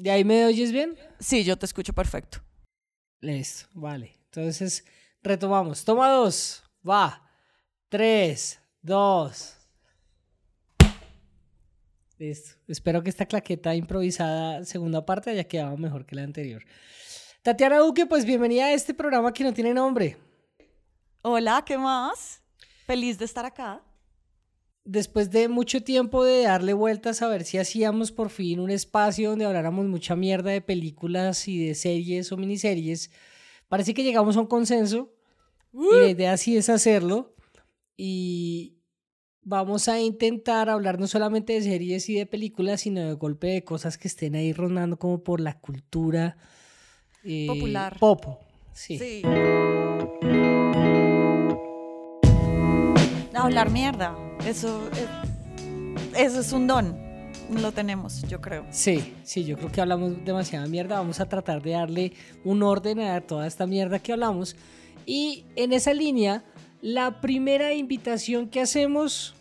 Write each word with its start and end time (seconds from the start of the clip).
¿De 0.00 0.10
ahí 0.10 0.24
me 0.24 0.46
oyes 0.46 0.72
bien? 0.72 0.96
Sí, 1.18 1.44
yo 1.44 1.58
te 1.58 1.66
escucho 1.66 1.92
perfecto. 1.92 2.38
Listo, 3.20 3.68
vale. 3.74 4.18
Entonces, 4.24 4.82
retomamos. 5.22 5.84
Toma 5.84 6.08
dos. 6.08 6.62
Va. 6.88 7.22
Tres, 7.90 8.58
dos. 8.80 9.58
Listo. 12.16 12.56
Espero 12.66 13.02
que 13.02 13.10
esta 13.10 13.26
claqueta 13.26 13.74
improvisada 13.74 14.64
segunda 14.64 15.04
parte 15.04 15.28
haya 15.28 15.44
quedado 15.44 15.76
mejor 15.76 16.06
que 16.06 16.16
la 16.16 16.22
anterior. 16.22 16.64
Tatiana 17.42 17.78
Duque, 17.78 18.06
pues 18.06 18.24
bienvenida 18.24 18.66
a 18.66 18.72
este 18.72 18.94
programa 18.94 19.34
que 19.34 19.44
no 19.44 19.52
tiene 19.52 19.74
nombre. 19.74 20.16
Hola, 21.20 21.62
¿qué 21.66 21.76
más? 21.76 22.42
Feliz 22.86 23.18
de 23.18 23.26
estar 23.26 23.44
acá. 23.44 23.82
Después 24.84 25.30
de 25.30 25.48
mucho 25.48 25.82
tiempo 25.82 26.24
de 26.24 26.42
darle 26.42 26.72
vueltas 26.72 27.20
a 27.22 27.28
ver 27.28 27.44
si 27.44 27.58
hacíamos 27.58 28.12
por 28.12 28.30
fin 28.30 28.60
un 28.60 28.70
espacio 28.70 29.30
donde 29.30 29.44
habláramos 29.44 29.86
mucha 29.86 30.16
mierda 30.16 30.50
de 30.50 30.62
películas 30.62 31.46
y 31.48 31.66
de 31.66 31.74
series 31.74 32.32
o 32.32 32.36
miniseries, 32.36 33.10
parece 33.68 33.92
que 33.92 34.02
llegamos 34.02 34.36
a 34.36 34.40
un 34.40 34.46
consenso 34.46 35.12
y 35.72 36.00
la 36.00 36.08
idea 36.08 36.36
sí 36.36 36.56
es 36.56 36.68
hacerlo 36.68 37.34
y 37.96 38.78
vamos 39.42 39.88
a 39.88 40.00
intentar 40.00 40.70
hablar 40.70 40.98
no 40.98 41.06
solamente 41.06 41.52
de 41.52 41.62
series 41.62 42.08
y 42.08 42.14
de 42.14 42.26
películas, 42.26 42.80
sino 42.80 43.06
de 43.06 43.12
golpe 43.14 43.48
de 43.48 43.64
cosas 43.64 43.98
que 43.98 44.08
estén 44.08 44.34
ahí 44.34 44.52
rondando 44.52 44.98
como 44.98 45.22
por 45.22 45.40
la 45.40 45.60
cultura 45.60 46.36
eh, 47.22 47.46
Popular. 47.46 47.98
Popo. 47.98 48.40
Sí. 48.72 48.98
Sí. 48.98 49.22
Hablar 53.34 53.70
mierda. 53.70 54.29
Eso, 54.46 54.80
eh, 54.96 55.96
eso 56.16 56.40
es 56.40 56.52
un 56.52 56.66
don. 56.66 56.96
Lo 57.60 57.72
tenemos, 57.72 58.22
yo 58.22 58.40
creo. 58.40 58.64
Sí, 58.70 59.14
sí, 59.24 59.44
yo 59.44 59.56
creo 59.56 59.72
que 59.72 59.80
hablamos 59.80 60.24
demasiada 60.24 60.66
mierda. 60.66 60.98
Vamos 60.98 61.20
a 61.20 61.28
tratar 61.28 61.60
de 61.62 61.72
darle 61.72 62.12
un 62.44 62.62
orden 62.62 63.00
a 63.00 63.20
toda 63.20 63.46
esta 63.46 63.66
mierda 63.66 63.98
que 63.98 64.12
hablamos. 64.12 64.56
Y 65.04 65.44
en 65.56 65.72
esa 65.72 65.92
línea, 65.92 66.44
la 66.80 67.20
primera 67.20 67.74
invitación 67.74 68.48
que 68.48 68.60
hacemos 68.60 69.34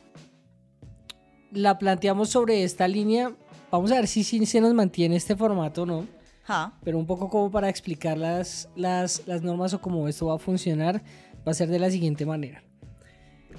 la 1.51 1.77
planteamos 1.77 2.29
sobre 2.29 2.63
esta 2.63 2.87
línea. 2.87 3.35
Vamos 3.71 3.91
a 3.91 3.95
ver 3.95 4.07
si, 4.07 4.23
si 4.23 4.45
se 4.45 4.59
nos 4.59 4.73
mantiene 4.73 5.15
este 5.15 5.35
formato 5.35 5.83
o 5.83 5.85
no. 5.85 6.07
Ja. 6.43 6.73
Pero 6.83 6.97
un 6.97 7.05
poco 7.05 7.29
como 7.29 7.51
para 7.51 7.69
explicar 7.69 8.17
las, 8.17 8.69
las, 8.75 9.27
las 9.27 9.43
normas 9.43 9.73
o 9.73 9.81
cómo 9.81 10.07
esto 10.07 10.25
va 10.25 10.35
a 10.35 10.39
funcionar, 10.39 11.03
va 11.47 11.51
a 11.51 11.53
ser 11.53 11.69
de 11.69 11.77
la 11.79 11.91
siguiente 11.91 12.25
manera. 12.25 12.63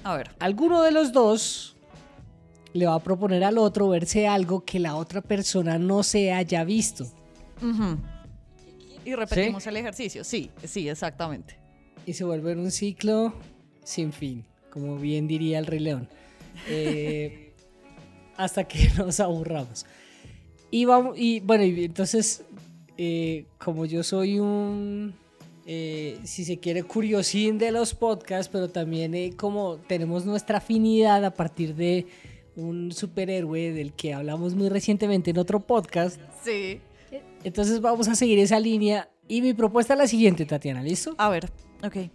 A 0.03 0.15
ver. 0.15 0.31
Alguno 0.39 0.81
de 0.83 0.91
los 0.91 1.11
dos 1.11 1.75
le 2.73 2.85
va 2.85 2.95
a 2.95 2.99
proponer 2.99 3.43
al 3.43 3.57
otro 3.57 3.89
verse 3.89 4.27
algo 4.27 4.63
que 4.63 4.79
la 4.79 4.95
otra 4.95 5.21
persona 5.21 5.77
no 5.77 6.03
se 6.03 6.31
haya 6.31 6.63
visto. 6.63 7.05
Y 9.05 9.13
repetimos 9.15 9.65
el 9.67 9.77
ejercicio. 9.77 10.23
Sí, 10.23 10.49
sí, 10.63 10.89
exactamente. 10.89 11.57
Y 12.05 12.13
se 12.13 12.23
vuelve 12.23 12.55
un 12.55 12.71
ciclo 12.71 13.33
sin 13.83 14.13
fin, 14.13 14.45
como 14.69 14.97
bien 14.97 15.27
diría 15.27 15.59
el 15.59 15.65
Rey 15.65 15.79
León. 15.79 16.09
Eh, 16.67 17.53
hasta 18.37 18.63
que 18.63 18.89
nos 18.97 19.19
aburramos. 19.19 19.85
Y, 20.71 20.85
vamos, 20.85 21.17
y 21.17 21.41
bueno, 21.41 21.63
y 21.65 21.83
entonces, 21.83 22.43
eh, 22.97 23.45
como 23.57 23.85
yo 23.85 24.03
soy 24.03 24.39
un, 24.39 25.13
eh, 25.73 26.19
si 26.25 26.43
se 26.43 26.57
quiere, 26.59 26.83
curiosín 26.83 27.57
de 27.57 27.71
los 27.71 27.93
podcasts, 27.93 28.49
pero 28.51 28.69
también 28.69 29.13
eh, 29.15 29.31
como 29.37 29.77
tenemos 29.87 30.25
nuestra 30.25 30.57
afinidad 30.57 31.23
a 31.23 31.31
partir 31.33 31.75
de 31.75 32.07
un 32.57 32.91
superhéroe 32.91 33.71
del 33.71 33.93
que 33.93 34.13
hablamos 34.13 34.53
muy 34.53 34.67
recientemente 34.67 35.31
en 35.31 35.37
otro 35.37 35.61
podcast, 35.61 36.19
Sí. 36.43 36.81
entonces 37.45 37.79
vamos 37.79 38.09
a 38.09 38.15
seguir 38.15 38.37
esa 38.39 38.59
línea. 38.59 39.09
Y 39.29 39.41
mi 39.41 39.53
propuesta 39.53 39.93
es 39.93 39.99
la 39.99 40.07
siguiente, 40.07 40.45
Tatiana, 40.45 40.83
¿listo? 40.83 41.15
A 41.17 41.29
ver, 41.29 41.49
ok. 41.85 42.09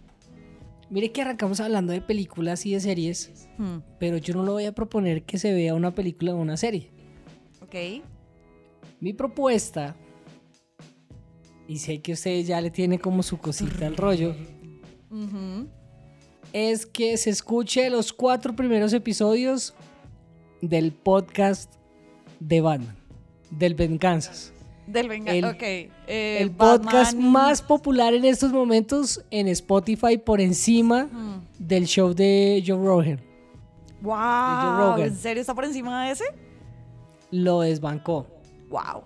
Mire 0.91 1.11
que 1.11 1.21
arrancamos 1.23 1.59
hablando 1.59 1.91
de 1.93 2.01
películas 2.01 2.63
y 2.67 2.73
de 2.73 2.79
series, 2.79 3.47
Hmm, 3.57 3.79
pero 3.99 4.17
yo 4.17 4.35
no 4.35 4.43
le 4.45 4.51
voy 4.51 4.65
a 4.65 4.71
proponer 4.71 5.23
que 5.23 5.39
se 5.39 5.51
vea 5.51 5.73
una 5.73 5.95
película 5.95 6.35
o 6.35 6.37
una 6.37 6.57
serie. 6.57 6.91
Ok. 7.63 8.03
Mi 8.99 9.13
propuesta, 9.13 9.95
y 11.67 11.77
sé 11.79 11.99
que 12.01 12.13
usted 12.13 12.43
ya 12.43 12.61
le 12.61 12.71
tiene 12.71 12.99
como 12.99 13.23
su 13.23 13.37
cosita 13.37 13.87
al 13.87 13.97
rollo, 13.97 14.35
es 16.53 16.85
que 16.85 17.17
se 17.17 17.29
escuche 17.29 17.89
los 17.89 18.13
cuatro 18.13 18.55
primeros 18.55 18.93
episodios 18.93 19.73
del 20.61 20.91
podcast 20.91 21.73
de 22.39 22.61
Batman, 22.61 22.95
del 23.51 23.75
Venganzas. 23.75 24.53
Del 24.87 25.09
venga. 25.09 25.33
El- 25.33 25.43
ok. 25.43 25.61
eh, 25.61 26.37
el 26.39 26.51
podcast 26.51 27.13
Batman- 27.13 27.31
más 27.31 27.61
popular 27.61 28.13
en 28.13 28.23
estos 28.23 28.53
momentos 28.53 29.21
en 29.31 29.49
Spotify 29.49 30.17
por 30.17 30.39
encima 30.39 31.09
Hmm. 31.11 31.41
del 31.59 31.85
show 31.85 32.13
de 32.13 32.63
Joe 32.65 32.77
Rogan. 32.77 33.19
Wow. 34.01 34.13
Rogan. 34.13 35.01
¿En 35.07 35.15
serio 35.15 35.41
está 35.41 35.53
por 35.53 35.65
encima 35.65 36.05
de 36.05 36.11
ese? 36.13 36.23
Lo 37.31 37.61
desbancó. 37.61 38.27
Wow. 38.69 39.03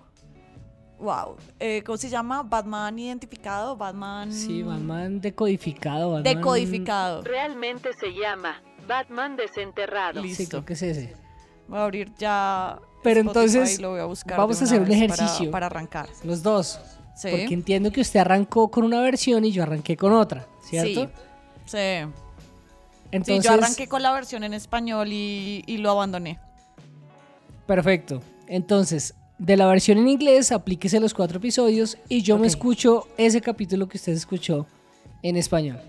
Wow. 1.02 1.36
Eh, 1.58 1.82
¿Cómo 1.84 1.98
se 1.98 2.08
llama? 2.08 2.44
Batman 2.44 2.96
identificado, 2.98 3.76
Batman. 3.76 4.32
Sí, 4.32 4.62
Batman 4.62 5.20
decodificado. 5.20 6.12
Batman- 6.12 6.22
Decodificado. 6.22 7.22
Realmente 7.22 7.90
se 7.98 8.12
llama 8.12 8.62
Batman 8.86 9.34
desenterrado. 9.36 10.22
Listo. 10.22 10.42
Sí, 10.44 10.48
creo 10.48 10.64
que 10.64 10.72
es 10.74 10.82
ese. 10.82 11.16
Voy 11.66 11.78
a 11.78 11.84
abrir 11.84 12.12
ya. 12.18 12.78
Pero 13.02 13.20
Spotify 13.22 13.46
entonces, 13.58 13.80
lo 13.80 13.90
voy 13.90 14.00
a 14.00 14.04
buscar 14.04 14.38
vamos 14.38 14.60
a 14.60 14.64
hacer 14.64 14.78
un 14.80 14.84
para- 14.86 14.96
ejercicio. 14.96 15.50
Para, 15.50 15.66
arrancar. 15.66 16.08
Los 16.22 16.42
dos. 16.44 16.78
Sí. 17.16 17.28
Porque 17.30 17.52
entiendo 17.54 17.90
que 17.90 18.00
usted 18.00 18.20
arrancó 18.20 18.70
con 18.70 18.84
una 18.84 19.00
versión 19.00 19.44
y 19.44 19.50
yo 19.50 19.64
arranqué 19.64 19.96
con 19.96 20.12
otra, 20.12 20.46
¿cierto? 20.62 21.06
Sí. 21.06 21.10
Sí. 21.66 22.12
Entonces, 23.10 23.42
sí, 23.42 23.48
yo 23.48 23.52
arranqué 23.54 23.88
con 23.88 24.02
la 24.02 24.12
versión 24.12 24.44
en 24.44 24.54
español 24.54 25.08
y, 25.12 25.64
y 25.66 25.78
lo 25.78 25.90
abandoné. 25.90 26.38
perfecto. 27.66 28.22
Entonces, 28.46 29.14
de 29.42 29.56
la 29.56 29.66
versión 29.66 29.98
en 29.98 30.06
inglés, 30.06 30.52
aplíquese 30.52 31.00
los 31.00 31.14
cuatro 31.14 31.38
episodios 31.38 31.98
y 32.08 32.22
yo 32.22 32.38
me 32.38 32.46
escucho 32.46 33.08
ese 33.16 33.40
capítulo 33.40 33.88
que 33.88 33.96
usted 33.96 34.12
escuchó 34.12 34.68
en 35.20 35.36
español. 35.36 35.80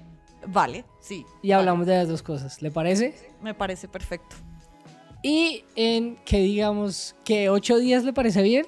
Vale, 0.47 0.85
sí. 0.99 1.23
Y 1.43 1.51
hablamos 1.51 1.85
de 1.85 1.95
las 1.95 2.07
dos 2.07 2.23
cosas, 2.23 2.63
¿le 2.63 2.71
parece? 2.71 3.15
Me 3.43 3.53
parece 3.53 3.87
perfecto. 3.87 4.35
Y 5.21 5.65
en 5.75 6.15
que 6.25 6.39
digamos 6.39 7.15
que 7.23 7.51
ocho 7.51 7.77
días 7.77 8.03
le 8.03 8.11
parece 8.11 8.41
bien. 8.41 8.65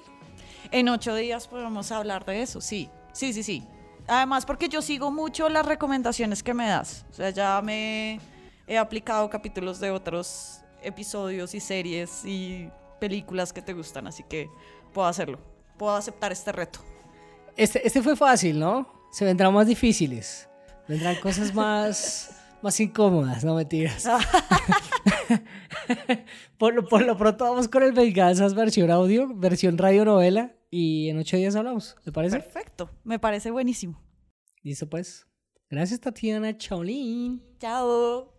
En 0.72 0.88
ocho 0.90 1.16
días 1.16 1.48
podemos 1.48 1.92
hablar 1.92 2.24
de 2.24 2.44
eso, 2.44 2.62
sí. 2.62 2.88
Sí, 3.12 3.34
sí, 3.34 3.42
sí. 3.42 3.64
Además, 4.08 4.46
porque 4.46 4.70
yo 4.70 4.84
sigo 4.84 5.10
mucho 5.10 5.50
las 5.50 5.66
recomendaciones 5.66 6.44
que 6.44 6.54
me 6.54 6.68
das. 6.68 7.06
O 7.10 7.14
sea, 7.14 7.32
ya 7.32 7.60
me 7.64 8.20
he 8.68 8.78
aplicado 8.78 9.32
capítulos 9.32 9.80
de 9.80 9.90
otros 9.90 10.60
episodios 10.84 11.56
y 11.56 11.60
series 11.60 12.24
y 12.24 12.70
películas 13.00 13.54
que 13.54 13.62
te 13.62 13.74
gustan, 13.74 14.08
así 14.08 14.24
que 14.24 14.50
puedo 14.96 15.08
hacerlo. 15.08 15.38
Puedo 15.78 15.94
aceptar 15.94 16.32
este 16.32 16.54
reto. 16.54 16.80
Este, 17.58 17.86
este 17.86 18.02
fue 18.02 18.16
fácil, 18.16 18.58
¿no? 18.58 18.88
Se 19.12 19.26
vendrán 19.26 19.54
más 19.54 19.68
difíciles. 19.68 20.50
Vendrán 20.88 21.18
cosas 21.18 21.54
más, 21.54 22.32
más 22.62 22.80
incómodas, 22.80 23.44
no 23.44 23.56
mentiras. 23.56 24.08
por, 26.58 26.74
lo, 26.74 26.88
por 26.88 27.04
lo 27.04 27.18
pronto 27.18 27.44
vamos 27.44 27.68
con 27.68 27.84
el 27.84 27.92
Venganzas 27.92 28.54
versión 28.54 28.90
audio, 28.90 29.28
versión 29.36 29.78
radionovela 29.78 30.56
y 30.72 31.10
en 31.10 31.18
ocho 31.18 31.38
días 31.38 31.56
hablamos, 31.56 31.98
¿te 32.04 32.12
parece? 32.12 32.40
Perfecto. 32.40 32.90
Me 33.04 33.20
parece 33.20 33.52
buenísimo. 33.52 34.02
Listo 34.64 34.90
pues. 34.90 35.28
Gracias 35.70 36.00
Tatiana 36.00 36.58
Chaolín. 36.58 37.44
Chao. 37.60 38.34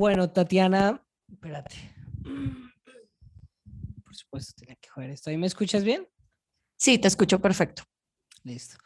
Bueno, 0.00 0.30
Tatiana, 0.30 1.06
espérate. 1.30 1.76
Por 4.02 4.16
supuesto, 4.16 4.54
tenía 4.56 4.74
que 4.76 4.88
joder 4.88 5.10
esto. 5.10 5.28
¿Ahí 5.28 5.36
me 5.36 5.46
escuchas 5.46 5.84
bien? 5.84 6.08
Sí, 6.78 6.96
te 6.96 7.06
escucho 7.06 7.38
perfecto. 7.38 7.82
Listo. 8.42 8.78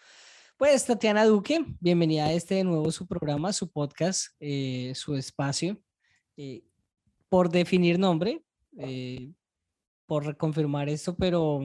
Pues 0.57 0.85
Tatiana 0.85 1.25
Duque, 1.25 1.65
bienvenida 1.79 2.25
a 2.25 2.33
este 2.33 2.57
de 2.57 2.65
nuevo 2.65 2.91
su 2.91 3.07
programa, 3.07 3.53
su 3.53 3.71
podcast, 3.71 4.35
eh, 4.41 4.91
su 4.97 5.15
espacio. 5.15 5.81
Eh, 6.37 6.65
por 7.29 7.49
definir 7.49 7.97
nombre, 7.97 8.45
eh, 8.77 9.31
por 10.07 10.27
reconfirmar 10.27 10.89
esto, 10.89 11.15
pero, 11.15 11.61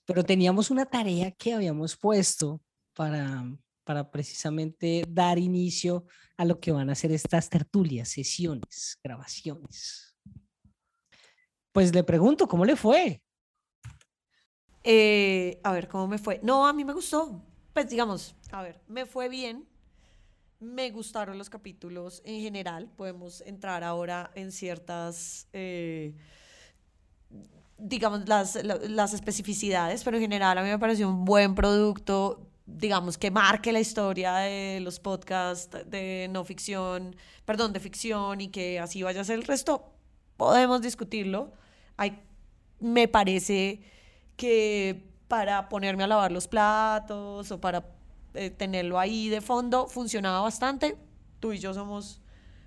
pero 0.04 0.24
teníamos 0.24 0.70
una 0.70 0.84
tarea 0.84 1.30
que 1.30 1.54
habíamos 1.54 1.96
puesto 1.96 2.60
para, 2.92 3.46
para 3.86 4.10
precisamente 4.10 5.04
dar 5.08 5.38
inicio 5.38 6.04
a 6.36 6.44
lo 6.44 6.58
que 6.58 6.72
van 6.72 6.90
a 6.90 6.94
ser 6.96 7.12
estas 7.12 7.48
tertulias, 7.48 8.08
sesiones, 8.08 8.98
grabaciones. 9.02 10.16
Pues 11.72 11.94
le 11.94 12.02
pregunto, 12.02 12.48
¿cómo 12.48 12.64
le 12.64 12.74
fue? 12.74 13.22
Eh, 14.82 15.60
a 15.62 15.72
ver, 15.72 15.88
¿cómo 15.88 16.08
me 16.08 16.18
fue? 16.18 16.40
No, 16.42 16.66
a 16.66 16.72
mí 16.72 16.84
me 16.84 16.92
gustó. 16.92 17.42
Pues 17.72 17.88
digamos, 17.88 18.34
a 18.50 18.62
ver, 18.62 18.80
me 18.88 19.06
fue 19.06 19.28
bien. 19.28 19.68
Me 20.58 20.90
gustaron 20.90 21.38
los 21.38 21.50
capítulos 21.50 22.22
en 22.24 22.40
general. 22.40 22.90
Podemos 22.96 23.40
entrar 23.42 23.84
ahora 23.84 24.30
en 24.34 24.50
ciertas, 24.52 25.48
eh, 25.52 26.14
digamos, 27.78 28.26
las, 28.28 28.54
la- 28.64 28.76
las 28.76 29.12
especificidades, 29.12 30.02
pero 30.02 30.16
en 30.16 30.22
general 30.22 30.56
a 30.58 30.62
mí 30.62 30.68
me 30.70 30.78
pareció 30.78 31.08
un 31.08 31.24
buen 31.24 31.54
producto, 31.54 32.45
digamos, 32.66 33.16
que 33.16 33.30
marque 33.30 33.72
la 33.72 33.80
historia 33.80 34.34
de 34.36 34.80
los 34.80 34.98
podcasts 34.98 35.78
de 35.86 36.28
no 36.30 36.44
ficción, 36.44 37.16
perdón, 37.44 37.72
de 37.72 37.80
ficción 37.80 38.40
y 38.40 38.48
que 38.48 38.80
así 38.80 39.02
vaya 39.02 39.20
a 39.20 39.24
ser 39.24 39.38
el 39.38 39.44
resto. 39.44 39.92
Podemos 40.36 40.82
discutirlo. 40.82 41.52
Hay, 41.96 42.20
me 42.80 43.08
parece 43.08 43.80
que 44.36 45.08
para 45.28 45.68
ponerme 45.68 46.04
a 46.04 46.06
lavar 46.06 46.32
los 46.32 46.48
platos 46.48 47.50
o 47.50 47.60
para 47.60 47.86
eh, 48.34 48.50
tenerlo 48.50 48.98
ahí 48.98 49.28
de 49.28 49.40
fondo 49.40 49.86
funcionaba 49.86 50.40
bastante. 50.40 50.98
Tú 51.40 51.52
y 51.52 51.58
yo 51.58 51.72
somos 51.72 52.20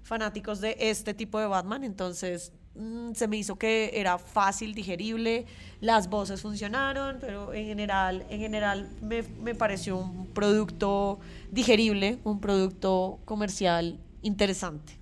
fanáticos 0.04 0.62
de 0.62 0.76
este 0.80 1.14
tipo 1.14 1.40
de 1.40 1.46
Batman, 1.46 1.84
entonces 1.84 2.54
mm, 2.76 3.14
se 3.14 3.28
me 3.28 3.38
hizo 3.38 3.58
que 3.58 3.92
era 3.94 4.18
fácil, 4.18 4.74
digerible, 4.74 5.46
las 5.82 6.10
voces 6.10 6.42
funcionaron, 6.42 7.18
pero 7.20 7.54
en 7.54 7.66
general, 7.66 8.26
en 8.30 8.40
general 8.40 8.90
me, 9.02 9.24
me 9.24 9.56
pareció 9.56 9.98
un 9.98 10.28
producto 10.28 11.20
digerible, 11.52 12.20
un 12.24 12.40
producto 12.40 13.20
comercial 13.26 14.00
interesante. 14.22 14.94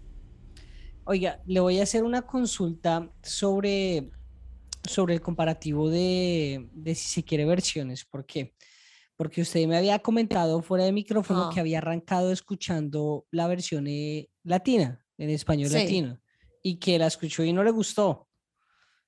Oiga, 1.05 1.41
le 1.45 1.59
voy 1.61 1.79
a 1.79 1.83
hacer 1.83 2.03
una 2.03 2.23
consulta 2.23 3.09
sobre, 3.23 4.11
sobre 4.83 5.13
el 5.13 5.21
comparativo 5.21 5.89
de, 5.89 6.67
de 6.73 6.95
si 6.95 7.07
se 7.09 7.23
quiere 7.23 7.45
versiones. 7.45 8.03
¿Por 8.03 8.25
qué? 8.25 8.53
Porque 9.15 9.41
usted 9.41 9.65
me 9.67 9.77
había 9.77 9.99
comentado 9.99 10.61
fuera 10.61 10.83
de 10.83 10.91
micrófono 10.91 11.43
Ah. 11.45 11.49
que 11.53 11.59
había 11.61 11.77
arrancado 11.79 12.31
escuchando 12.31 13.25
la 13.31 13.47
versión 13.47 13.87
eh, 13.87 14.29
latina, 14.43 15.03
en 15.17 15.29
español 15.29 15.69
Sí. 15.69 15.77
latino, 15.77 16.19
y 16.63 16.77
que 16.77 16.97
la 16.99 17.07
escuchó 17.07 17.43
y 17.43 17.53
no 17.53 17.63
le 17.63 17.71
gustó. 17.71 18.27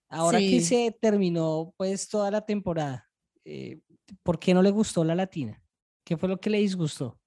Ahora 0.10 0.40
que 0.40 0.60
Sí. 0.60 0.62
se 0.62 0.98
terminó 1.00 1.74
pues 1.78 2.08
toda 2.10 2.32
la 2.32 2.42
temporada, 2.46 3.08
eh, 3.46 3.80
¿por 4.24 4.40
qué 4.40 4.54
no 4.54 4.62
le 4.62 4.72
gustó 4.72 5.04
la 5.04 5.14
latina? 5.16 5.62
¿Qué 6.04 6.18
fue 6.18 6.28
lo 6.30 6.40
que 6.40 6.50
le 6.50 6.58
disgustó? 6.60 7.20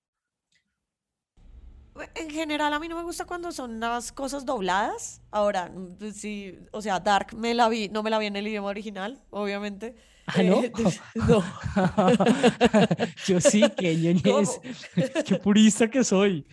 En 2.15 2.31
general 2.31 2.73
a 2.73 2.79
mí 2.81 2.89
no 2.89 2.97
me 2.97 3.03
gusta 3.03 3.27
cuando 3.27 3.53
son 3.53 3.79
las 3.79 4.13
cosas 4.13 4.47
dobladas. 4.47 5.21
Ahora, 5.31 5.71
pues 5.99 6.17
sí, 6.17 6.59
o 6.73 6.81
sea, 6.81 6.99
Dark 6.99 7.35
me 7.37 7.53
la 7.55 7.69
vi, 7.69 7.89
no 7.91 8.03
me 8.03 8.09
la 8.11 8.19
vi 8.19 8.27
en 8.27 8.37
el 8.37 8.47
idioma 8.49 8.69
original, 8.69 9.23
obviamente. 9.31 9.95
Ah, 10.27 10.43
¿no? 10.43 10.63
Eh, 10.65 10.73
no. 11.29 11.45
Yo 13.27 13.41
sí, 13.41 13.63
que 13.77 13.95
ñoñez. 13.97 14.59
Qué 15.27 15.37
purista 15.37 15.89
que 15.91 16.03
soy. 16.03 16.47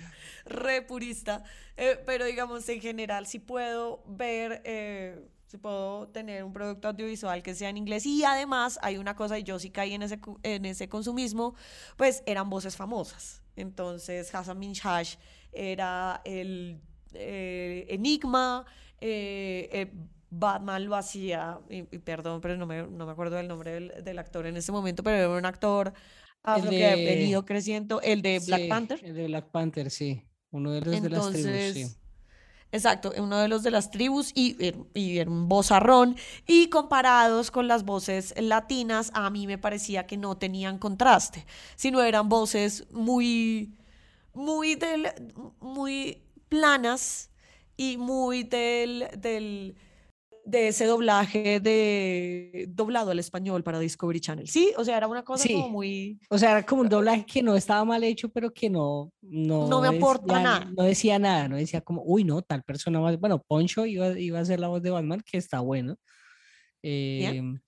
re 0.45 0.81
purista, 0.81 1.43
eh, 1.79 1.99
pero 2.05 2.25
digamos 2.25 2.67
en 2.69 2.81
general 2.81 3.25
si 3.25 3.39
puedo 3.39 4.03
ver, 4.07 4.61
eh, 4.65 5.19
si 5.47 5.57
puedo 5.57 6.07
tener 6.09 6.43
un 6.43 6.53
producto 6.53 6.89
audiovisual 6.89 7.41
que 7.41 7.55
sea 7.55 7.69
en 7.69 7.77
inglés 7.77 8.05
y 8.05 8.23
además 8.23 8.77
hay 8.83 8.97
una 8.97 9.15
cosa 9.15 9.39
y 9.39 9.43
yo 9.43 9.57
sí 9.57 9.71
caí 9.71 9.93
en 9.93 10.03
ese, 10.03 10.19
en 10.43 10.65
ese 10.65 10.87
consumismo, 10.89 11.55
pues 11.97 12.21
eran 12.27 12.49
voces 12.49 12.75
famosas. 12.75 13.41
Entonces 13.55 14.33
Hassan 14.33 14.59
Minhaj 14.59 15.17
era 15.51 16.21
el 16.23 16.79
eh, 17.13 17.85
Enigma, 17.89 18.65
eh, 19.01 19.69
eh, 19.71 19.91
Batman 20.29 20.85
lo 20.85 20.95
hacía, 20.95 21.59
y, 21.69 21.79
y 21.79 21.99
perdón, 21.99 22.39
pero 22.41 22.55
no 22.55 22.67
me, 22.67 22.83
no 22.83 23.05
me 23.07 23.11
acuerdo 23.11 23.35
del 23.37 23.47
nombre 23.47 23.71
del, 23.71 24.03
del 24.03 24.19
actor 24.19 24.45
en 24.45 24.57
ese 24.57 24.71
momento, 24.71 25.01
pero 25.03 25.17
era 25.17 25.29
un 25.29 25.45
actor 25.45 25.91
afro 26.43 26.69
que 26.69 26.85
ha 26.85 26.95
venido 26.95 27.45
creciendo, 27.45 27.99
el 28.01 28.21
de 28.21 28.39
Black 28.45 28.61
Sí, 28.61 28.67
Panther. 28.67 28.99
El 29.01 29.15
de 29.15 29.25
Black 29.25 29.49
Panther, 29.49 29.89
sí. 29.89 30.28
Uno 30.51 30.71
de 30.71 30.81
los 30.81 31.01
de 31.01 31.09
las 31.09 31.21
tribus, 31.31 31.51
sí. 31.73 31.95
Exacto, 32.71 33.11
uno 33.17 33.37
de 33.39 33.47
los 33.47 33.63
de 33.63 33.71
las 33.71 33.89
tribus 33.89 34.31
y, 34.35 34.55
er- 34.63 34.85
y 34.93 35.17
era 35.17 35.29
un 35.29 35.49
vozarrón. 35.49 36.15
Y 36.47 36.67
comparados 36.69 37.49
con 37.51 37.67
las 37.67 37.83
voces 37.83 38.33
latinas, 38.39 39.09
a 39.15 39.29
mí 39.31 39.47
me 39.47 39.57
parecía 39.57 40.05
que 40.05 40.17
no 40.17 40.37
tenían 40.37 40.77
contraste, 40.77 41.45
sino 41.75 42.01
eran 42.01 42.29
voces 42.29 42.85
muy, 42.91 43.73
muy, 44.33 44.75
del, 44.75 45.07
muy 45.59 46.21
planas 46.47 47.29
y 47.75 47.97
muy 47.97 48.43
del, 48.43 49.07
del, 49.17 49.75
de 50.49 50.67
ese 50.69 50.85
doblaje 50.85 51.59
de 51.59 52.65
doblado 52.69 53.11
al 53.11 53.19
español 53.19 53.63
para 53.63 53.79
Discovery 53.79 54.19
Channel. 54.19 54.47
Sí, 54.47 54.71
o 54.77 54.83
sea, 54.83 54.97
era 54.97 55.07
una 55.07 55.23
cosa 55.23 55.43
Sí. 55.43 55.53
como 55.53 55.69
muy... 55.69 56.19
O 56.29 56.37
sea, 56.37 56.51
era 56.51 56.65
como 56.65 56.81
un 56.81 56.89
doblaje 56.89 57.25
que 57.25 57.41
no 57.43 57.55
estaba 57.55 57.83
mal 57.85 58.03
hecho, 58.03 58.29
pero 58.29 58.51
que 58.51 58.69
no, 58.69 59.11
no, 59.21 59.67
No 59.67 59.81
me 59.81 59.87
aporta 59.89 60.33
decía- 60.35 60.43
nada. 60.43 60.71
No 60.75 60.83
decía 60.83 61.19
nada, 61.19 61.47
no 61.47 61.55
decía 61.57 61.81
como, 61.81 62.01
uy, 62.03 62.23
no, 62.23 62.41
tal 62.41 62.63
persona 62.63 62.99
más. 62.99 63.19
Bueno, 63.19 63.41
Poncho 63.47 63.85
iba, 63.85 64.17
iba 64.19 64.39
a 64.39 64.45
ser 64.45 64.59
la 64.59 64.67
voz 64.67 64.81
de 64.81 64.89
Batman, 64.91 65.21
que 65.25 65.37
está 65.37 65.59
bueno. 65.59 65.95
Em, 66.81 67.59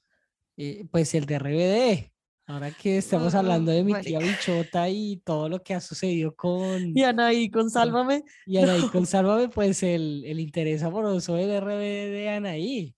eh, 0.58 0.86
pues 0.92 1.14
el 1.16 1.26
de 1.26 1.40
RBD. 1.40 2.11
Ahora 2.52 2.70
que 2.72 2.98
estamos 2.98 3.34
hablando 3.34 3.72
de 3.72 3.82
mi 3.82 3.94
tía 4.02 4.20
Bichota 4.20 4.90
y 4.90 5.22
todo 5.24 5.48
lo 5.48 5.64
que 5.64 5.74
ha 5.74 5.80
sucedido 5.80 6.36
con 6.36 6.92
Y 6.98 7.02
Anaí 7.04 7.50
con 7.50 7.70
Sálvame. 7.70 8.24
y 8.46 8.58
Anaí 8.58 8.82
con 8.92 9.06
Sálvame, 9.06 9.48
pues 9.48 9.82
el, 9.84 10.26
el 10.26 10.38
interés 10.42 10.84
amoroso 10.84 11.36
del 11.36 11.62
RBD 11.62 12.12
de 12.12 12.30
Anaí, 12.30 12.96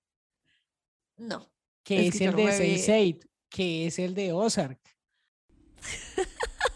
No. 1.18 1.52
que 1.84 2.08
Es 2.08 2.16
es, 2.16 2.20
que 2.20 2.26
yo 2.26 2.32
el 2.32 2.36
de 2.38 2.78
Sense8, 2.78 3.30
que 3.50 3.86
es 3.86 4.00
el 4.00 4.16
de 4.16 4.32
Ozark. 4.34 4.80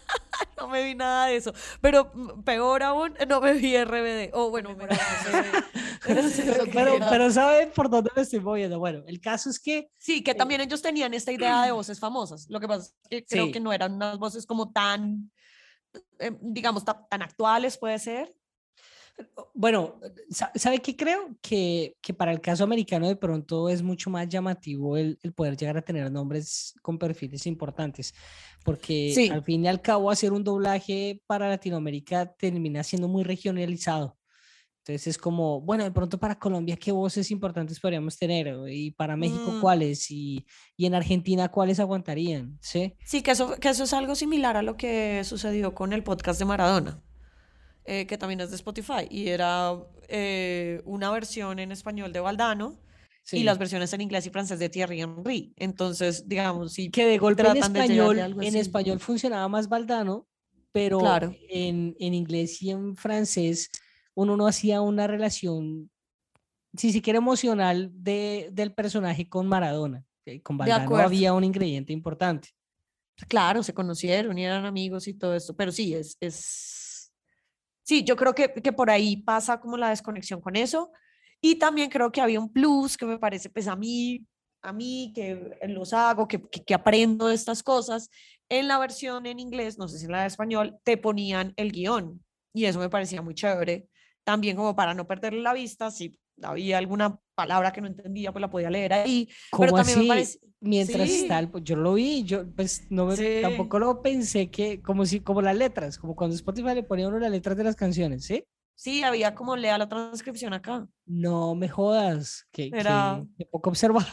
No 0.60 0.68
me 0.68 0.82
vi 0.84 0.94
nada 0.94 1.26
de 1.26 1.36
eso. 1.36 1.52
Pero 1.80 2.10
peor 2.44 2.82
aún, 2.82 3.14
no 3.28 3.40
me 3.40 3.52
vi 3.54 3.76
RBD. 3.76 4.30
O 4.34 4.50
bueno, 4.50 4.74
me 4.74 4.86
pero, 6.06 6.64
pero, 6.72 6.98
pero 7.08 7.30
¿saben 7.30 7.70
por 7.72 7.88
dónde 7.90 8.10
me 8.14 8.22
estoy 8.22 8.40
moviendo? 8.40 8.78
Bueno, 8.78 9.02
el 9.06 9.20
caso 9.20 9.50
es 9.50 9.60
que 9.60 9.90
Sí, 9.98 10.22
que 10.22 10.34
también 10.34 10.60
ellos 10.60 10.82
tenían 10.82 11.14
esta 11.14 11.32
idea 11.32 11.64
de 11.64 11.72
voces 11.72 11.98
famosas. 12.00 12.46
Lo 12.48 12.60
que 12.60 12.68
pasa 12.68 12.92
es 13.04 13.08
que 13.10 13.24
creo 13.24 13.46
Sí. 13.46 13.52
que 13.52 13.60
no 13.60 13.72
eran 13.72 13.94
unas 13.94 14.18
voces 14.18 14.46
como 14.46 14.72
tan, 14.72 15.30
eh, 16.18 16.32
digamos, 16.40 16.84
ta- 16.84 17.06
tan 17.08 17.22
actuales, 17.22 17.78
puede 17.78 17.98
ser. 17.98 18.34
Bueno, 19.54 19.98
sa- 20.30 20.52
¿sabe 20.54 20.78
qué 20.80 20.94
creo? 20.96 21.36
Que, 21.42 21.96
que 22.00 22.14
para 22.14 22.30
el 22.32 22.40
caso 22.40 22.62
americano 22.64 23.08
de 23.08 23.16
pronto 23.16 23.68
es 23.68 23.82
mucho 23.82 24.08
más 24.10 24.28
llamativo 24.28 24.96
el, 24.96 25.18
el 25.22 25.32
poder 25.32 25.56
llegar 25.56 25.76
a 25.76 25.82
tener 25.82 26.10
nombres 26.12 26.74
con 26.82 26.98
perfiles 26.98 27.46
importantes, 27.46 28.14
porque 28.64 29.10
Sí. 29.14 29.28
al 29.30 29.42
fin 29.42 29.64
y 29.64 29.68
al 29.68 29.82
cabo 29.82 30.10
hacer 30.10 30.32
un 30.32 30.44
doblaje 30.44 31.20
para 31.26 31.48
Latinoamérica 31.48 32.32
termina 32.34 32.84
siendo 32.84 33.08
muy 33.08 33.24
regionalizado. 33.24 34.16
Entonces 34.84 35.08
es 35.08 35.18
como, 35.18 35.60
bueno, 35.60 35.84
de 35.84 35.90
pronto 35.90 36.18
para 36.18 36.38
Colombia, 36.38 36.76
¿qué 36.76 36.92
voces 36.92 37.30
importantes 37.30 37.78
podríamos 37.78 38.16
tener? 38.18 38.54
Y 38.70 38.92
para 38.92 39.16
México, 39.16 39.50
Mm. 39.52 39.60
¿cuáles? 39.60 40.10
Y, 40.10 40.46
y 40.78 40.86
en 40.86 40.94
Argentina, 40.94 41.48
¿cuáles 41.50 41.78
aguantarían? 41.80 42.56
¿Sí? 42.62 42.94
Sí, 43.04 43.22
que 43.22 43.32
eso, 43.32 43.56
que 43.60 43.68
eso 43.68 43.84
es 43.84 43.92
algo 43.92 44.14
similar 44.14 44.56
a 44.56 44.62
lo 44.62 44.76
que 44.78 45.22
sucedió 45.24 45.74
con 45.74 45.92
el 45.92 46.02
podcast 46.04 46.38
de 46.38 46.46
Maradona, 46.46 47.02
eh, 47.90 48.06
que 48.06 48.18
también 48.18 48.40
es 48.40 48.50
de 48.50 48.56
Spotify, 48.56 49.04
y 49.10 49.28
era 49.28 49.74
eh, 50.08 50.82
una 50.84 51.10
versión 51.10 51.58
en 51.58 51.72
español 51.72 52.12
de 52.12 52.20
Valdano 52.20 52.76
y 53.30 53.38
Sí. 53.38 53.42
las 53.44 53.58
versiones 53.58 53.92
en 53.92 54.00
inglés 54.02 54.26
y 54.26 54.30
francés 54.30 54.58
de 54.58 54.68
Thierry 54.68 55.00
Henry. 55.00 55.52
Entonces, 55.56 56.28
digamos, 56.28 56.72
sí, 56.74 56.90
que 56.90 57.04
de 57.06 57.18
golpe 57.18 57.42
en 57.46 57.56
español, 57.56 58.18
algo 58.20 58.42
en 58.42 58.56
español 58.56 59.00
funcionaba 59.00 59.48
más 59.48 59.68
Valdano, 59.68 60.26
pero 60.72 60.98
Claro. 60.98 61.34
en, 61.50 61.94
en 61.98 62.12
inglés 62.14 62.62
y 62.62 62.70
en 62.70 62.94
francés 62.96 63.70
uno 64.14 64.36
no 64.36 64.46
hacía 64.46 64.80
una 64.82 65.06
relación, 65.06 65.90
si 66.76 66.92
se 66.92 67.00
quiere 67.00 67.18
emocional, 67.18 67.90
de, 67.92 68.50
del 68.52 68.72
personaje 68.72 69.28
con 69.28 69.46
Maradona. 69.46 70.04
Con 70.42 70.58
Valdano 70.58 70.96
había 70.98 71.32
un 71.32 71.44
ingrediente 71.44 71.92
importante. 71.92 72.50
Claro, 73.28 73.62
se 73.62 73.72
conocieron 73.72 74.36
y 74.38 74.44
eran 74.44 74.66
amigos 74.66 75.08
y 75.08 75.14
todo 75.14 75.34
esto, 75.34 75.54
pero 75.56 75.72
sí, 75.72 75.94
es, 75.94 76.16
es... 76.20 76.77
Sí, 77.88 78.04
yo 78.04 78.16
creo 78.16 78.34
que, 78.34 78.52
que 78.52 78.70
por 78.70 78.90
ahí 78.90 79.16
pasa 79.16 79.58
como 79.60 79.78
la 79.78 79.88
desconexión 79.88 80.42
con 80.42 80.56
eso. 80.56 80.92
Y 81.40 81.54
también 81.54 81.88
creo 81.88 82.12
que 82.12 82.20
había 82.20 82.38
un 82.38 82.52
plus 82.52 82.98
que 82.98 83.06
me 83.06 83.18
parece, 83.18 83.48
pues 83.48 83.66
a 83.66 83.76
mí, 83.76 84.26
a 84.60 84.74
mí 84.74 85.10
que 85.14 85.56
los 85.68 85.94
hago, 85.94 86.28
que, 86.28 86.42
que, 86.42 86.74
aprendo 86.74 87.28
de 87.28 87.34
estas 87.34 87.62
cosas, 87.62 88.10
en 88.50 88.68
la 88.68 88.78
versión 88.78 89.24
en 89.24 89.40
inglés, 89.40 89.78
no 89.78 89.88
sé 89.88 89.98
si 89.98 90.04
en 90.04 90.12
la 90.12 90.20
de 90.20 90.26
español, 90.26 90.78
te 90.84 90.98
ponían 90.98 91.54
el 91.56 91.72
guion 91.72 92.22
y 92.52 92.66
eso 92.66 92.78
me 92.78 92.90
parecía 92.90 93.22
muy 93.22 93.34
chévere. 93.34 93.88
También 94.22 94.56
como 94.56 94.76
para 94.76 94.92
no 94.92 95.06
perderle 95.06 95.40
la 95.40 95.54
vista, 95.54 95.90
si 95.90 96.20
había 96.42 96.78
alguna 96.78 97.18
palabra 97.34 97.72
que 97.72 97.80
no 97.80 97.86
entendía, 97.86 98.32
pues 98.32 98.40
la 98.40 98.50
podía 98.50 98.70
leer 98.70 98.92
ahí. 98.92 99.28
Pero 99.56 99.72
¿Cómo 99.72 99.84
me 99.84 99.92
así? 99.92 100.08
parece... 100.08 100.38
Mientras 100.60 101.08
Sí. 101.08 101.28
tal, 101.28 101.50
pues 101.50 101.62
yo 101.62 101.76
lo 101.76 101.94
vi, 101.94 102.24
yo 102.24 102.44
pues 102.56 102.86
no 102.90 103.06
me, 103.06 103.16
Sí. 103.16 103.38
tampoco 103.42 103.78
lo 103.78 104.02
pensé 104.02 104.50
que, 104.50 104.82
como 104.82 105.06
si, 105.06 105.20
como 105.20 105.40
las 105.40 105.56
letras, 105.56 105.98
como 105.98 106.16
cuando 106.16 106.34
Spotify 106.34 106.74
le 106.74 106.82
ponía 106.82 107.06
uno 107.06 107.20
las 107.20 107.30
letras 107.30 107.56
de 107.56 107.62
las 107.62 107.76
canciones, 107.76 108.24
¿sí? 108.24 108.44
Sí, 108.74 109.04
había 109.04 109.36
como 109.36 109.54
lea 109.56 109.78
la 109.78 109.88
transcripción 109.88 110.52
acá. 110.52 110.88
No 111.06 111.54
me 111.54 111.68
jodas, 111.68 112.46
que, 112.50 112.70
Era- 112.74 113.24
que 113.36 113.44
poco 113.46 113.70
observado. 113.70 114.06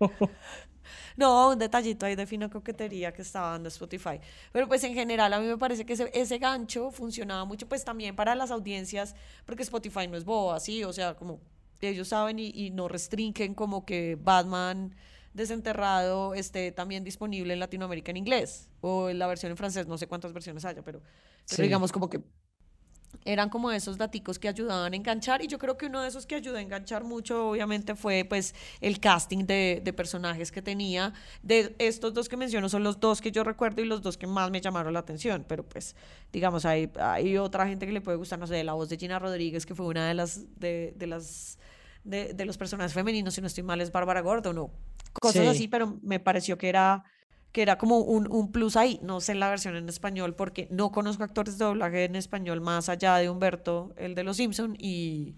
No, 1.16 1.50
un 1.50 1.58
detallito 1.58 2.04
ahí 2.06 2.14
de 2.16 2.26
fina 2.26 2.50
coquetería 2.50 3.12
que 3.12 3.22
estaba 3.22 3.50
dando 3.52 3.68
Spotify. 3.68 4.20
Pero 4.52 4.68
pues 4.68 4.82
en 4.84 4.94
general 4.94 5.32
a 5.32 5.40
mí 5.40 5.46
me 5.46 5.56
parece 5.56 5.86
que 5.86 5.92
ese, 5.94 6.10
ese 6.12 6.38
gancho 6.38 6.90
funcionaba 6.90 7.44
mucho 7.44 7.68
pues 7.68 7.84
también 7.84 8.16
para 8.16 8.34
las 8.34 8.50
audiencias, 8.50 9.14
porque 9.46 9.62
Spotify 9.62 10.08
no 10.08 10.16
es 10.16 10.24
boba, 10.24 10.58
¿sí? 10.60 10.82
O 10.84 10.92
sea, 10.92 11.14
como 11.14 11.40
ellos 11.80 12.08
saben 12.08 12.38
y, 12.38 12.50
y 12.54 12.70
no 12.70 12.88
restringen 12.88 13.54
como 13.54 13.84
que 13.84 14.16
Batman 14.20 14.94
desenterrado 15.32 16.34
esté 16.34 16.70
también 16.72 17.04
disponible 17.04 17.52
en 17.54 17.60
Latinoamérica 17.60 18.10
en 18.10 18.16
inglés 18.18 18.68
o 18.80 19.08
en 19.10 19.18
la 19.18 19.26
versión 19.26 19.50
en 19.50 19.56
francés, 19.56 19.86
no 19.86 19.98
sé 19.98 20.06
cuántas 20.06 20.32
versiones 20.32 20.64
haya, 20.64 20.82
pero, 20.82 21.00
pero 21.48 21.56
Sí. 21.56 21.62
digamos 21.62 21.92
como 21.92 22.08
que 22.08 22.20
eran 23.24 23.48
como 23.48 23.70
esos 23.70 23.98
daticos 23.98 24.38
que 24.38 24.48
ayudaban 24.48 24.92
a 24.92 24.96
enganchar 24.96 25.42
y 25.42 25.46
yo 25.46 25.58
creo 25.58 25.76
que 25.76 25.86
uno 25.86 26.02
de 26.02 26.08
esos 26.08 26.26
que 26.26 26.34
ayudó 26.34 26.56
a 26.56 26.60
enganchar 26.62 27.04
mucho 27.04 27.50
obviamente 27.50 27.94
fue 27.94 28.24
pues 28.28 28.54
el 28.80 29.00
casting 29.00 29.46
de, 29.46 29.80
de 29.84 29.92
personajes 29.92 30.50
que 30.52 30.62
tenía 30.62 31.12
de 31.42 31.74
estos 31.78 32.12
dos 32.14 32.28
que 32.28 32.36
menciono 32.36 32.68
son 32.68 32.82
los 32.84 33.00
dos 33.00 33.20
que 33.20 33.30
yo 33.32 33.44
recuerdo 33.44 33.82
y 33.82 33.86
los 33.86 34.02
dos 34.02 34.16
que 34.18 34.26
más 34.26 34.50
me 34.50 34.60
llamaron 34.60 34.92
la 34.92 35.00
atención 35.00 35.44
pero 35.48 35.62
pues 35.66 35.94
digamos 36.32 36.64
hay, 36.64 36.90
hay 37.00 37.36
otra 37.38 37.66
gente 37.66 37.86
que 37.86 37.92
le 37.92 38.00
puede 38.00 38.16
gustar 38.18 38.38
no 38.38 38.46
sé 38.46 38.62
la 38.64 38.72
voz 38.74 38.88
de 38.88 38.96
Gina 38.96 39.18
Rodríguez 39.18 39.66
que 39.66 39.74
fue 39.74 39.86
una 39.86 40.06
de 40.08 40.14
las 40.14 40.44
de, 40.58 40.94
de 40.96 41.06
las 41.06 41.58
de, 42.04 42.34
de 42.34 42.44
los 42.44 42.58
personajes 42.58 42.92
femeninos 42.92 43.34
si 43.34 43.40
no 43.40 43.46
estoy 43.46 43.62
mal 43.64 43.80
es 43.80 43.90
Bárbara 43.90 44.20
Gordon 44.20 44.58
o 44.58 44.70
cosas 45.12 45.42
Sí. 45.42 45.48
así 45.48 45.68
pero 45.68 45.98
me 46.02 46.20
pareció 46.20 46.58
que 46.58 46.68
era 46.68 47.04
que 47.54 47.62
era 47.62 47.78
como 47.78 48.00
un, 48.00 48.26
un 48.32 48.50
plus 48.50 48.74
ahí, 48.74 48.98
no 49.00 49.20
sé 49.20 49.32
la 49.36 49.48
versión 49.48 49.76
en 49.76 49.88
español 49.88 50.34
porque 50.34 50.66
no 50.72 50.90
conozco 50.90 51.22
actores 51.22 51.56
de 51.56 51.64
doblaje 51.64 52.02
en 52.02 52.16
español 52.16 52.60
más 52.60 52.88
allá 52.88 53.14
de 53.14 53.30
Humberto, 53.30 53.94
el 53.96 54.16
de 54.16 54.24
Los 54.24 54.38
Simpson 54.38 54.76
y, 54.76 55.36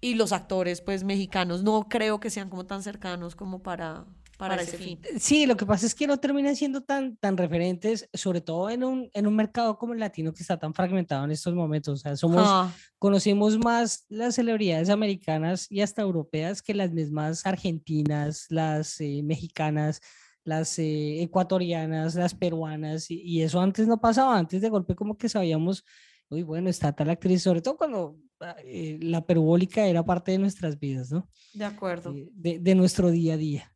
y 0.00 0.14
los 0.14 0.32
actores 0.32 0.80
pues 0.80 1.04
mexicanos. 1.04 1.62
No 1.62 1.90
creo 1.90 2.20
que 2.20 2.30
sean 2.30 2.48
como 2.48 2.64
tan 2.64 2.82
cercanos 2.82 3.36
como 3.36 3.62
para, 3.62 4.06
para, 4.38 4.62
ese 4.62 4.78
fin. 4.78 4.98
Sí, 5.20 5.44
lo 5.44 5.58
que 5.58 5.66
pasa 5.66 5.84
es 5.84 5.94
que 5.94 6.06
no 6.06 6.18
terminan 6.18 6.56
siendo 6.56 6.80
tan, 6.80 7.18
tan 7.18 7.36
referentes, 7.36 8.08
sobre 8.14 8.40
todo 8.40 8.70
en 8.70 8.82
un, 8.82 9.10
en 9.12 9.26
un 9.26 9.36
mercado 9.36 9.76
como 9.76 9.92
el 9.92 10.00
latino 10.00 10.32
que 10.32 10.42
está 10.42 10.58
tan 10.58 10.72
fragmentado 10.72 11.26
en 11.26 11.32
estos 11.32 11.52
momentos. 11.52 12.00
O 12.00 12.02
sea, 12.02 12.16
somos, 12.16 12.46
Ah, 12.46 12.72
conocemos 12.98 13.58
más 13.58 14.06
las 14.08 14.36
celebridades 14.36 14.88
americanas 14.88 15.66
y 15.68 15.82
hasta 15.82 16.00
europeas 16.00 16.62
que 16.62 16.72
las 16.72 16.92
mismas 16.92 17.44
argentinas, 17.44 18.46
las 18.48 18.98
eh, 19.02 19.20
mexicanas, 19.22 20.00
las 20.44 20.78
eh, 20.78 21.22
ecuatorianas, 21.22 22.14
las 22.14 22.34
peruanas, 22.34 23.10
y, 23.10 23.20
y 23.22 23.42
eso 23.42 23.60
antes 23.60 23.86
no 23.86 24.00
pasaba, 24.00 24.36
antes 24.38 24.60
de 24.60 24.68
golpe 24.68 24.94
como 24.94 25.16
que 25.16 25.28
sabíamos, 25.28 25.84
uy, 26.28 26.42
bueno, 26.42 26.68
está 26.70 26.92
tal 26.92 27.10
actriz, 27.10 27.42
sobre 27.42 27.60
todo 27.62 27.76
cuando 27.76 28.18
ah, 28.40 28.56
eh, 28.64 28.98
la 29.02 29.24
perubólica 29.24 29.86
era 29.86 30.04
parte 30.04 30.32
de 30.32 30.38
nuestras 30.38 30.78
vidas, 30.78 31.12
¿no? 31.12 31.28
de 31.54 31.64
acuerdo. 31.64 32.14
eh, 32.14 32.28
de, 32.32 32.58
de 32.58 32.74
nuestro 32.74 33.10
día 33.10 33.34
a 33.34 33.36
día. 33.36 33.74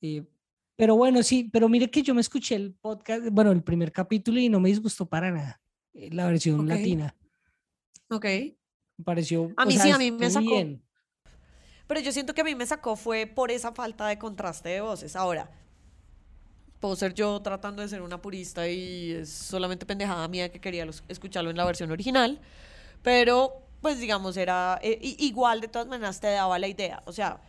Eh, 0.00 0.24
pero 0.76 0.96
bueno, 0.96 1.22
sí, 1.22 1.48
pero 1.52 1.68
mire 1.68 1.88
que 1.90 2.02
yo 2.02 2.14
me 2.14 2.20
escuché 2.20 2.56
el 2.56 2.74
podcast, 2.74 3.24
bueno, 3.30 3.52
el 3.52 3.62
primer 3.62 3.90
capítulo 3.92 4.38
y 4.40 4.48
no 4.48 4.60
me 4.60 4.68
disgustó 4.68 5.06
para 5.06 5.30
nada 5.30 5.62
eh, 5.94 6.10
la 6.12 6.26
versión 6.26 6.66
latina. 6.68 7.16
Ok. 8.10 8.24
Me 8.96 9.04
pareció. 9.04 9.52
A 9.56 9.64
mí 9.64 9.74
sea, 9.74 9.82
sí, 9.82 9.90
a 9.90 9.98
mí 9.98 10.10
me 10.10 10.28
sacó. 10.30 10.46
bien. 10.46 10.82
Pero 11.86 12.00
yo 12.00 12.12
siento 12.12 12.34
que 12.34 12.40
a 12.40 12.44
mí 12.44 12.54
me 12.54 12.66
sacó 12.66 12.96
fue 12.96 13.26
por 13.26 13.50
esa 13.50 13.72
falta 13.72 14.06
de 14.08 14.18
contraste 14.18 14.68
de 14.70 14.80
voces. 14.80 15.16
Ahora, 15.16 15.50
puedo 16.84 16.96
ser 16.96 17.14
yo 17.14 17.40
tratando 17.40 17.80
de 17.80 17.88
ser 17.88 18.02
una 18.02 18.20
purista 18.20 18.68
y 18.68 19.12
es 19.12 19.30
solamente 19.30 19.86
pendejada 19.86 20.28
mía 20.28 20.52
que 20.52 20.60
quería 20.60 20.84
los- 20.84 21.02
escucharlo 21.08 21.48
en 21.48 21.56
la 21.56 21.64
versión 21.64 21.90
original, 21.90 22.38
pero 23.02 23.62
pues 23.80 23.98
digamos 24.00 24.36
era 24.36 24.78
eh, 24.82 24.98
igual 25.18 25.62
de 25.62 25.68
todas 25.68 25.88
maneras 25.88 26.20
te 26.20 26.26
daba 26.26 26.58
la 26.58 26.68
idea, 26.68 27.02
o 27.06 27.12
sea, 27.12 27.40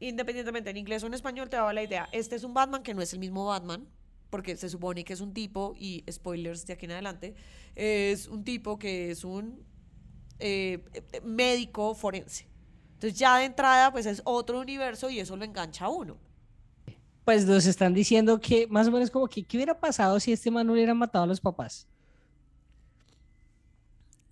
independientemente 0.00 0.70
en 0.70 0.76
inglés 0.76 1.04
o 1.04 1.06
en 1.06 1.14
español 1.14 1.48
te 1.48 1.56
daba 1.56 1.72
la 1.72 1.84
idea, 1.84 2.08
este 2.10 2.34
es 2.34 2.42
un 2.42 2.52
Batman 2.52 2.82
que 2.82 2.92
no 2.92 3.00
es 3.00 3.12
el 3.12 3.20
mismo 3.20 3.46
Batman, 3.46 3.86
porque 4.28 4.56
se 4.56 4.68
supone 4.68 5.04
que 5.04 5.12
es 5.12 5.20
un 5.20 5.32
tipo, 5.34 5.72
y 5.78 6.04
spoilers 6.10 6.66
de 6.66 6.72
aquí 6.72 6.86
en 6.86 6.90
adelante, 6.90 7.36
es 7.76 8.26
un 8.26 8.42
tipo 8.42 8.76
que 8.76 9.12
es 9.12 9.22
un 9.22 9.64
eh, 10.40 10.84
eh, 10.94 11.20
médico 11.22 11.94
forense. 11.94 12.48
Entonces 12.94 13.16
ya 13.16 13.38
de 13.38 13.44
entrada 13.44 13.92
pues 13.92 14.06
es 14.06 14.20
otro 14.24 14.58
universo 14.60 15.10
y 15.10 15.20
eso 15.20 15.36
lo 15.36 15.44
engancha 15.44 15.84
a 15.84 15.90
uno. 15.90 16.18
Pues 17.30 17.46
nos 17.46 17.64
están 17.66 17.94
diciendo 17.94 18.40
que 18.40 18.66
más 18.66 18.88
o 18.88 18.90
menos 18.90 19.08
como 19.08 19.28
que, 19.28 19.44
¿qué 19.44 19.56
hubiera 19.56 19.78
pasado 19.78 20.18
si 20.18 20.32
este 20.32 20.50
man 20.50 20.68
hubiera 20.68 20.94
matado 20.94 21.22
a 21.22 21.26
los 21.28 21.40
papás? 21.40 21.86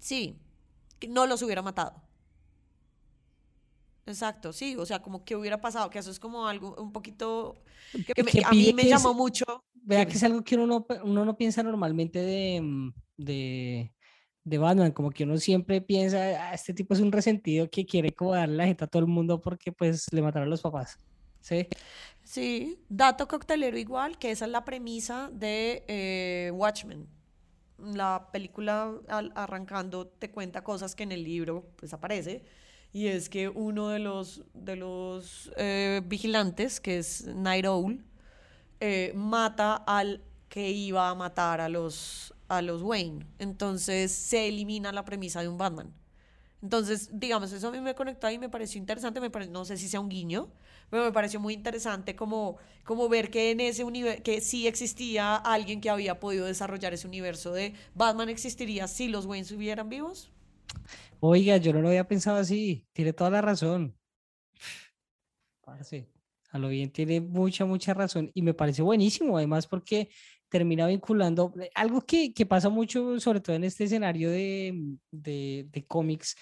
Sí, 0.00 0.36
no 1.08 1.24
los 1.24 1.40
hubiera 1.42 1.62
matado. 1.62 2.02
Exacto, 4.04 4.52
sí, 4.52 4.74
o 4.76 4.84
sea, 4.84 5.00
como 5.00 5.24
que 5.24 5.36
hubiera 5.36 5.60
pasado, 5.60 5.88
que 5.90 6.00
eso 6.00 6.10
es 6.10 6.18
como 6.18 6.48
algo 6.48 6.74
un 6.76 6.90
poquito 6.90 7.62
que, 8.16 8.24
me- 8.24 8.32
que 8.32 8.42
a 8.44 8.50
mí 8.50 8.72
me 8.72 8.82
es- 8.82 8.88
llamó 8.88 9.14
mucho. 9.14 9.44
Vea 9.74 10.04
que 10.04 10.14
es 10.14 10.22
algo 10.24 10.42
que 10.42 10.56
uno 10.56 10.66
no, 10.66 10.86
uno 11.04 11.24
no 11.24 11.36
piensa 11.36 11.62
normalmente 11.62 12.18
de, 12.18 12.90
de, 13.16 13.92
de 14.42 14.58
Batman, 14.58 14.90
como 14.90 15.10
que 15.10 15.22
uno 15.22 15.36
siempre 15.36 15.80
piensa, 15.80 16.48
"Ah, 16.50 16.52
este 16.52 16.74
tipo 16.74 16.94
es 16.94 17.00
un 17.00 17.12
resentido 17.12 17.70
que 17.70 17.86
quiere 17.86 18.12
como 18.12 18.34
darle 18.34 18.56
la 18.56 18.66
jeta 18.66 18.86
a 18.86 18.88
todo 18.88 19.02
el 19.02 19.08
mundo 19.08 19.40
porque 19.40 19.70
pues 19.70 20.06
le 20.10 20.20
mataron 20.20 20.48
a 20.48 20.50
los 20.50 20.62
papás. 20.62 20.98
¿Sí? 21.40 21.68
Sí, 22.28 22.84
dato 22.90 23.26
coctelero 23.26 23.78
igual, 23.78 24.18
que 24.18 24.30
esa 24.30 24.44
es 24.44 24.50
la 24.50 24.62
premisa 24.66 25.30
de 25.32 25.82
eh, 25.88 26.50
Watchmen. 26.52 27.08
La 27.78 28.28
película 28.30 28.92
arrancando 29.34 30.08
te 30.08 30.30
cuenta 30.30 30.62
cosas 30.62 30.94
que 30.94 31.04
en 31.04 31.12
el 31.12 31.24
libro 31.24 31.64
pues 31.76 31.94
aparece. 31.94 32.44
Y 32.92 33.06
es 33.06 33.30
que 33.30 33.48
uno 33.48 33.88
de 33.88 34.00
los, 34.00 34.42
de 34.52 34.76
los 34.76 35.50
eh, 35.56 36.02
vigilantes, 36.04 36.80
que 36.80 36.98
es 36.98 37.24
Night 37.28 37.64
Owl, 37.64 38.04
eh, 38.80 39.12
mata 39.14 39.76
al 39.76 40.22
que 40.50 40.68
iba 40.70 41.08
a 41.08 41.14
matar 41.14 41.62
a 41.62 41.70
los, 41.70 42.34
a 42.48 42.60
los 42.60 42.82
Wayne. 42.82 43.24
Entonces 43.38 44.12
se 44.12 44.48
elimina 44.48 44.92
la 44.92 45.06
premisa 45.06 45.40
de 45.40 45.48
un 45.48 45.56
Batman. 45.56 45.94
Entonces, 46.62 47.10
digamos, 47.12 47.52
eso 47.52 47.68
a 47.68 47.70
mí 47.70 47.80
me 47.80 47.94
conectó 47.94 48.28
y 48.30 48.38
me 48.38 48.48
pareció 48.48 48.78
interesante, 48.78 49.20
me 49.20 49.30
no 49.46 49.64
sé 49.64 49.76
si 49.76 49.88
sea 49.88 50.00
un 50.00 50.08
guiño, 50.08 50.48
pero 50.90 51.04
me 51.04 51.12
pareció 51.12 51.38
muy 51.38 51.54
interesante 51.54 52.16
como, 52.16 52.56
como 52.84 53.08
ver 53.08 53.30
que 53.30 53.52
en 53.52 53.60
ese 53.60 53.84
universo, 53.84 54.22
que 54.24 54.40
sí 54.40 54.66
existía 54.66 55.36
alguien 55.36 55.80
que 55.80 55.90
había 55.90 56.18
podido 56.18 56.46
desarrollar 56.46 56.92
ese 56.92 57.06
universo 57.06 57.52
de 57.52 57.74
Batman 57.94 58.28
existiría 58.28 58.88
si 58.88 59.08
los 59.08 59.26
Wayne 59.26 59.42
estuvieran 59.42 59.88
vivos. 59.88 60.30
Oiga, 61.20 61.56
yo 61.58 61.72
no 61.72 61.80
lo 61.80 61.88
había 61.88 62.06
pensado 62.08 62.38
así, 62.38 62.86
tiene 62.92 63.12
toda 63.12 63.30
la 63.30 63.40
razón. 63.40 63.96
Parce, 65.60 66.08
a 66.50 66.58
lo 66.58 66.68
bien 66.68 66.90
tiene 66.90 67.20
mucha, 67.20 67.66
mucha 67.66 67.94
razón 67.94 68.30
y 68.34 68.42
me 68.42 68.54
parece 68.54 68.82
buenísimo, 68.82 69.36
además 69.36 69.66
porque 69.66 70.08
termina 70.48 70.86
vinculando 70.86 71.52
eh, 71.60 71.70
algo 71.74 72.00
que, 72.02 72.32
que 72.32 72.46
pasa 72.46 72.68
mucho, 72.68 73.18
sobre 73.20 73.40
todo 73.40 73.56
en 73.56 73.64
este 73.64 73.84
escenario 73.84 74.30
de, 74.30 74.72
mm, 74.74 74.94
de, 75.10 75.66
de 75.70 75.86
cómics 75.86 76.36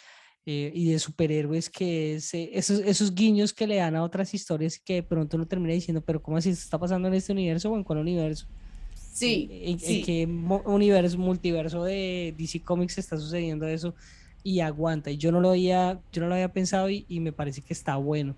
eh, 0.47 0.71
y 0.75 0.91
de 0.93 0.99
superhéroes, 0.99 1.69
que 1.71 2.15
es 2.17 2.33
eh, 2.35 2.51
esos, 2.53 2.81
esos 2.81 3.15
guiños 3.15 3.53
que 3.53 3.67
le 3.67 3.77
dan 3.77 3.97
a 3.97 4.03
otras 4.05 4.33
historias 4.35 4.79
que 4.85 4.95
de 4.95 5.03
pronto 5.03 5.37
uno 5.37 5.47
termina 5.47 5.75
diciendo, 5.75 6.03
pero 6.05 6.23
¿cómo 6.23 6.37
así 6.37 6.51
está 6.51 6.79
pasando 6.79 7.09
en 7.09 7.15
este 7.15 7.33
universo 7.33 7.71
o 7.71 7.77
en 7.77 7.85
cuál 7.85 7.99
universo? 7.99 8.47
Sí, 8.95 9.49
¿En, 9.51 9.71
en 9.73 9.79
sí. 9.79 10.03
qué 10.05 10.27
mo- 10.27 10.63
universo, 10.67 11.19
multiverso 11.19 11.83
de 11.85 12.35
DC 12.37 12.63
Comics 12.63 12.99
está 12.99 13.17
sucediendo 13.17 13.67
eso? 13.67 13.95
Y 14.43 14.61
aguanta. 14.61 15.11
Y 15.11 15.17
yo 15.17 15.33
no 15.33 15.41
lo 15.41 15.51
había, 15.51 16.01
yo 16.13 16.23
no 16.23 16.29
lo 16.29 16.35
había 16.35 16.53
pensado 16.53 16.91
y, 16.91 17.05
y 17.09 17.21
me 17.21 17.33
parece 17.33 17.63
que 17.63 17.73
está 17.73 17.97
bueno. 17.97 18.37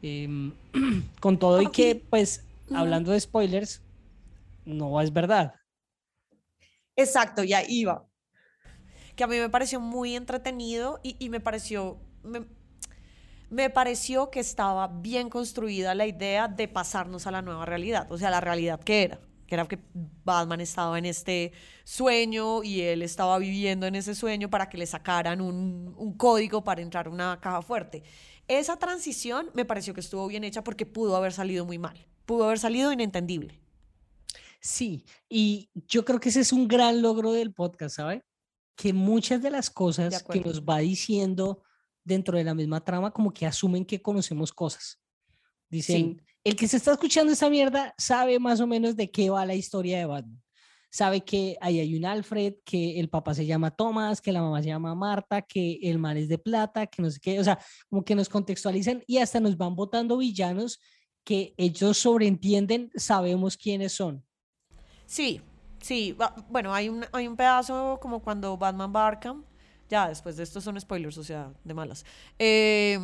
Em, 0.00 0.52
con 1.20 1.38
todo 1.38 1.60
y 1.60 1.66
que, 1.68 2.06
pues, 2.08 2.48
hablando 2.72 3.12
de 3.12 3.20
spoilers, 3.20 3.84
no 4.64 5.00
es 5.00 5.12
verdad. 5.12 5.54
Exacto, 6.96 7.42
ya 7.42 7.62
iba. 7.66 8.06
Que 9.16 9.24
a 9.24 9.26
mí 9.26 9.38
me 9.38 9.48
pareció 9.48 9.80
muy 9.80 10.16
entretenido 10.16 11.00
y, 11.02 11.28
me 11.28 11.40
pareció. 11.40 12.00
Me, 12.22 12.46
me 13.50 13.68
pareció 13.70 14.30
que 14.30 14.40
estaba 14.40 14.88
bien 14.88 15.28
construida 15.28 15.94
la 15.94 16.06
idea 16.06 16.48
de 16.48 16.68
pasarnos 16.68 17.26
a 17.26 17.30
la 17.30 17.42
nueva 17.42 17.66
realidad, 17.66 18.10
o 18.10 18.16
sea, 18.16 18.30
la 18.30 18.40
realidad 18.40 18.80
que 18.80 19.02
era, 19.02 19.20
que 19.46 19.54
era 19.54 19.68
que 19.68 19.78
Batman 19.92 20.62
estaba 20.62 20.98
en 20.98 21.04
este 21.04 21.52
sueño 21.84 22.62
y 22.62 22.80
él 22.80 23.02
estaba 23.02 23.38
viviendo 23.38 23.86
en 23.86 23.94
ese 23.94 24.14
sueño 24.14 24.48
para 24.48 24.70
que 24.70 24.78
le 24.78 24.86
sacaran 24.86 25.42
un, 25.42 25.94
un 25.98 26.16
código 26.16 26.64
para 26.64 26.80
entrar 26.80 27.08
a 27.08 27.10
una 27.10 27.38
caja 27.40 27.60
fuerte. 27.60 28.02
Esa 28.48 28.78
transición 28.78 29.50
me 29.52 29.66
pareció 29.66 29.92
que 29.92 30.00
estuvo 30.00 30.26
bien 30.28 30.44
hecha 30.44 30.64
porque 30.64 30.86
pudo 30.86 31.16
haber 31.16 31.32
salido 31.32 31.66
muy 31.66 31.78
mal, 31.78 32.06
pudo 32.24 32.44
haber 32.44 32.58
salido 32.58 32.90
inentendible. 32.90 33.61
Sí, 34.62 35.04
y 35.28 35.68
yo 35.74 36.04
creo 36.04 36.20
que 36.20 36.28
ese 36.28 36.40
es 36.40 36.52
un 36.52 36.68
gran 36.68 37.02
logro 37.02 37.32
del 37.32 37.52
podcast, 37.52 37.96
¿sabe? 37.96 38.22
Que 38.76 38.92
muchas 38.92 39.42
de 39.42 39.50
las 39.50 39.70
cosas 39.70 40.22
que 40.22 40.40
nos 40.40 40.62
va 40.62 40.78
diciendo 40.78 41.64
dentro 42.04 42.38
de 42.38 42.44
la 42.44 42.54
misma 42.54 42.84
trama, 42.84 43.10
como 43.10 43.32
que 43.32 43.44
asumen 43.44 43.84
que 43.84 44.00
conocemos 44.00 44.52
cosas. 44.52 45.00
Dicen, 45.68 46.22
el 46.44 46.54
que 46.54 46.68
se 46.68 46.76
está 46.76 46.92
escuchando 46.92 47.32
esta 47.32 47.50
mierda 47.50 47.92
sabe 47.98 48.38
más 48.38 48.60
o 48.60 48.68
menos 48.68 48.94
de 48.94 49.10
qué 49.10 49.30
va 49.30 49.44
la 49.44 49.56
historia 49.56 49.98
de 49.98 50.06
Batman. 50.06 50.40
Sabe 50.92 51.22
que 51.22 51.56
ahí 51.60 51.80
hay 51.80 51.96
un 51.96 52.04
Alfred, 52.04 52.54
que 52.64 53.00
el 53.00 53.08
papá 53.08 53.34
se 53.34 53.46
llama 53.46 53.72
Thomas, 53.72 54.20
que 54.20 54.30
la 54.30 54.42
mamá 54.42 54.62
se 54.62 54.68
llama 54.68 54.94
Marta, 54.94 55.42
que 55.42 55.80
el 55.82 55.98
mal 55.98 56.18
es 56.18 56.28
de 56.28 56.38
plata, 56.38 56.86
que 56.86 57.02
no 57.02 57.10
sé 57.10 57.18
qué. 57.18 57.40
O 57.40 57.44
sea, 57.44 57.58
como 57.88 58.04
que 58.04 58.14
nos 58.14 58.28
contextualizan 58.28 59.02
y 59.08 59.18
hasta 59.18 59.40
nos 59.40 59.56
van 59.56 59.74
botando 59.74 60.18
villanos 60.18 60.78
que 61.24 61.54
ellos 61.56 61.98
sobreentienden, 61.98 62.90
sabemos 62.94 63.56
quiénes 63.56 63.92
son. 63.92 64.24
Sí, 65.12 65.42
sí. 65.82 66.16
Bueno, 66.48 66.72
hay 66.72 66.88
un, 66.88 67.04
hay 67.12 67.28
un 67.28 67.36
pedazo 67.36 67.98
como 68.00 68.20
cuando 68.20 68.56
Batman 68.56 68.90
va 68.96 69.04
a 69.04 69.08
Arkham. 69.08 69.44
Ya, 69.90 70.08
después 70.08 70.38
de 70.38 70.42
esto 70.42 70.58
son 70.62 70.80
spoilers, 70.80 71.18
o 71.18 71.22
sea, 71.22 71.52
de 71.64 71.74
malas. 71.74 72.06
Eh, 72.38 72.98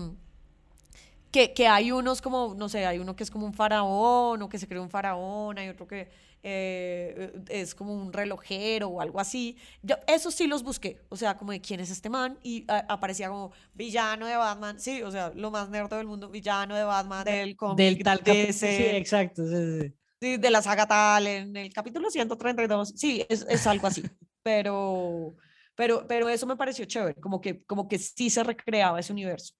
que, 1.31 1.53
que 1.53 1.69
hay 1.69 1.93
unos 1.93 2.23
como, 2.23 2.55
no 2.57 2.71
sé, 2.71 2.87
hay 2.87 2.99
uno 2.99 3.15
que 3.15 3.25
es 3.25 3.31
como 3.31 3.45
un 3.45 3.53
faraón 3.53 4.41
o 4.41 4.49
que 4.49 4.59
se 4.59 4.67
cree 4.67 4.81
un 4.81 4.89
faraón, 4.89 5.59
hay 5.59 5.69
otro 5.69 5.87
que 5.87 6.09
eh, 6.43 7.43
es 7.51 7.75
como 7.75 7.93
un 7.93 8.11
relojero 8.11 8.89
o 8.89 9.03
algo 9.03 9.21
así. 9.21 9.59
Yo, 9.83 9.97
eso 10.07 10.31
sí 10.31 10.47
los 10.47 10.63
busqué, 10.63 11.03
o 11.11 11.17
sea, 11.17 11.37
como 11.37 11.53
de 11.53 11.61
quién 11.61 11.81
es 11.81 11.91
este 11.91 12.09
man 12.09 12.39
y 12.43 12.65
a- 12.69 12.87
aparecía 12.89 13.29
como 13.29 13.53
villano 13.75 14.25
de 14.27 14.35
Batman, 14.37 14.81
sí, 14.81 15.03
o 15.03 15.11
sea, 15.11 15.31
lo 15.35 15.51
más 15.51 15.69
nerd 15.69 15.91
del 15.91 16.07
mundo, 16.07 16.31
villano 16.31 16.75
de 16.75 16.85
Batman, 16.85 17.27
del 17.27 17.55
Del 17.77 17.99
tal 18.03 18.23
de 18.25 18.49
ese- 18.49 18.77
Sí, 18.79 18.83
exacto. 18.97 19.43
sí. 19.47 19.81
Sí, 19.81 19.98
de 20.21 20.51
la 20.51 20.63
saga 20.63 20.87
tal, 20.87 21.27
en 21.27 21.57
el 21.57 21.73
capítulo 21.73 22.11
132. 22.11 22.95
Sí, 22.97 23.25
es, 23.29 23.47
es 23.49 23.67
algo 23.67 23.87
así. 23.87 24.03
Pero, 24.45 25.35
pero, 25.75 26.07
pero 26.09 26.29
eso 26.31 26.47
me 26.47 26.57
pareció 26.57 26.87
chévere, 26.87 27.15
como 27.21 27.41
que, 27.41 27.65
como 27.67 27.87
que 27.87 27.99
sí 27.99 28.31
se 28.31 28.43
recreaba 28.43 28.99
ese 28.99 29.13
universo. 29.13 29.53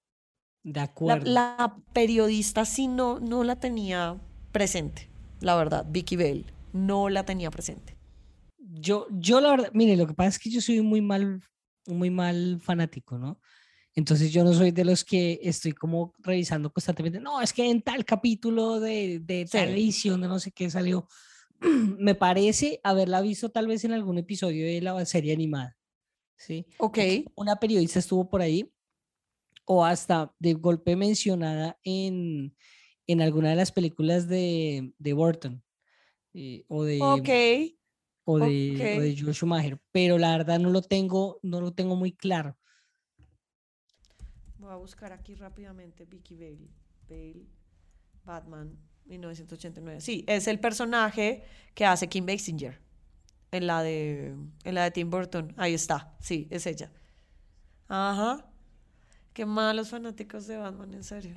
De 0.63 0.81
La, 0.81 0.85
acuerdo. 0.85 1.31
la 1.31 1.77
periodista 1.93 2.65
sí 2.65 2.87
no, 2.87 3.21
no 3.21 3.45
la 3.45 3.57
tenía 3.61 4.19
presente, 4.51 5.11
la 5.41 5.57
verdad, 5.57 5.85
Vicky 5.91 6.17
Bell, 6.17 6.47
no 6.73 7.11
la 7.11 7.25
tenía 7.27 7.51
presente. 7.51 7.99
Yo, 8.57 9.09
yo 9.11 9.41
la 9.43 9.51
verdad, 9.51 9.71
mire, 9.75 9.97
lo 9.97 10.07
que 10.07 10.15
pasa 10.15 10.29
es 10.31 10.39
que 10.39 10.49
yo 10.51 10.63
soy 10.63 10.81
muy 10.81 11.03
mal, 11.03 11.43
muy 11.87 12.09
mal 12.09 12.59
fanático, 12.63 13.19
¿no? 13.19 13.39
Entonces 13.99 14.33
yo 14.33 14.45
no 14.45 14.55
soy 14.55 14.71
de 14.71 14.85
los 14.85 15.05
que 15.05 15.41
estoy 15.43 15.73
como 15.73 16.15
revisando 16.19 16.73
constantemente, 16.73 17.19
no, 17.19 17.43
es 17.43 17.53
que 17.53 17.69
en 17.69 17.83
tal 17.83 18.05
capítulo 18.05 18.79
de, 18.79 19.19
de 19.19 19.45
tal 19.45 19.71
edición 19.71 20.21
de 20.21 20.29
no 20.29 20.39
sé 20.39 20.53
qué 20.53 20.71
salió. 20.71 21.09
Me 21.99 22.15
parece 22.15 22.79
haberla 22.85 23.21
visto 23.23 23.49
tal 23.49 23.67
vez 23.67 23.83
en 23.83 23.91
algún 23.91 24.17
episodio 24.19 24.65
de 24.67 24.81
la 24.81 25.05
serie 25.05 25.33
animada, 25.33 25.77
¿sí? 26.37 26.65
Ok, 26.79 26.99
Una 27.35 27.57
periodista 27.57 27.99
estuvo 27.99 28.31
por 28.31 28.41
ahí 28.41 28.73
o 29.65 29.85
hasta 29.85 30.33
de 30.39 30.55
golpe 30.55 30.95
mencionada 30.95 31.77
en, 31.83 32.55
en 33.09 33.21
alguna 33.21 33.51
de 33.51 33.57
las 33.57 33.73
películas 33.73 34.29
de, 34.29 34.93
de 34.97 35.13
Burton 35.13 35.61
eh, 36.35 36.65
o 36.69 36.85
de 36.85 37.03
ok. 37.03 37.29
o 38.23 38.39
de, 38.39 38.95
o 38.97 39.01
de. 39.01 39.17
Joel 39.19 39.35
Schumacher, 39.35 39.81
pero 39.91 40.19
la 40.19 40.39
verdad 40.39 40.61
no 40.61 40.71
lo 40.71 40.83
tengo, 40.83 41.41
no 41.43 41.61
lo 41.61 41.73
tengo 41.73 41.97
muy 41.97 42.13
claro. 42.13 42.57
Voy 44.69 44.75
a 44.75 44.81
buscar 44.81 45.15
aquí 45.15 45.35
rápidamente 45.35 46.05
Vicky 46.05 46.37
Bale. 46.37 46.69
Bale, 47.09 47.47
Batman, 48.23 48.79
1989. 49.07 50.03
Sí, 50.03 50.27
es 50.29 50.47
el 50.47 50.61
personaje 50.61 51.43
que 51.73 51.87
hace 51.87 52.11
Kim 52.11 52.27
Basinger 52.27 52.79
en 53.51 53.67
la 53.67 53.83
de, 53.83 54.37
en 54.65 54.75
la 54.75 54.85
de 54.85 54.91
Tim 54.91 55.09
Burton. 55.09 55.55
Ahí 55.57 55.73
está, 55.73 56.15
sí, 56.21 56.49
es 56.51 56.67
ella. 56.67 56.93
Ajá. 57.89 58.45
Qué 59.33 59.47
malos 59.47 59.89
fanáticos 59.89 60.47
de 60.47 60.59
Batman, 60.59 60.93
en 60.93 61.03
serio. 61.03 61.35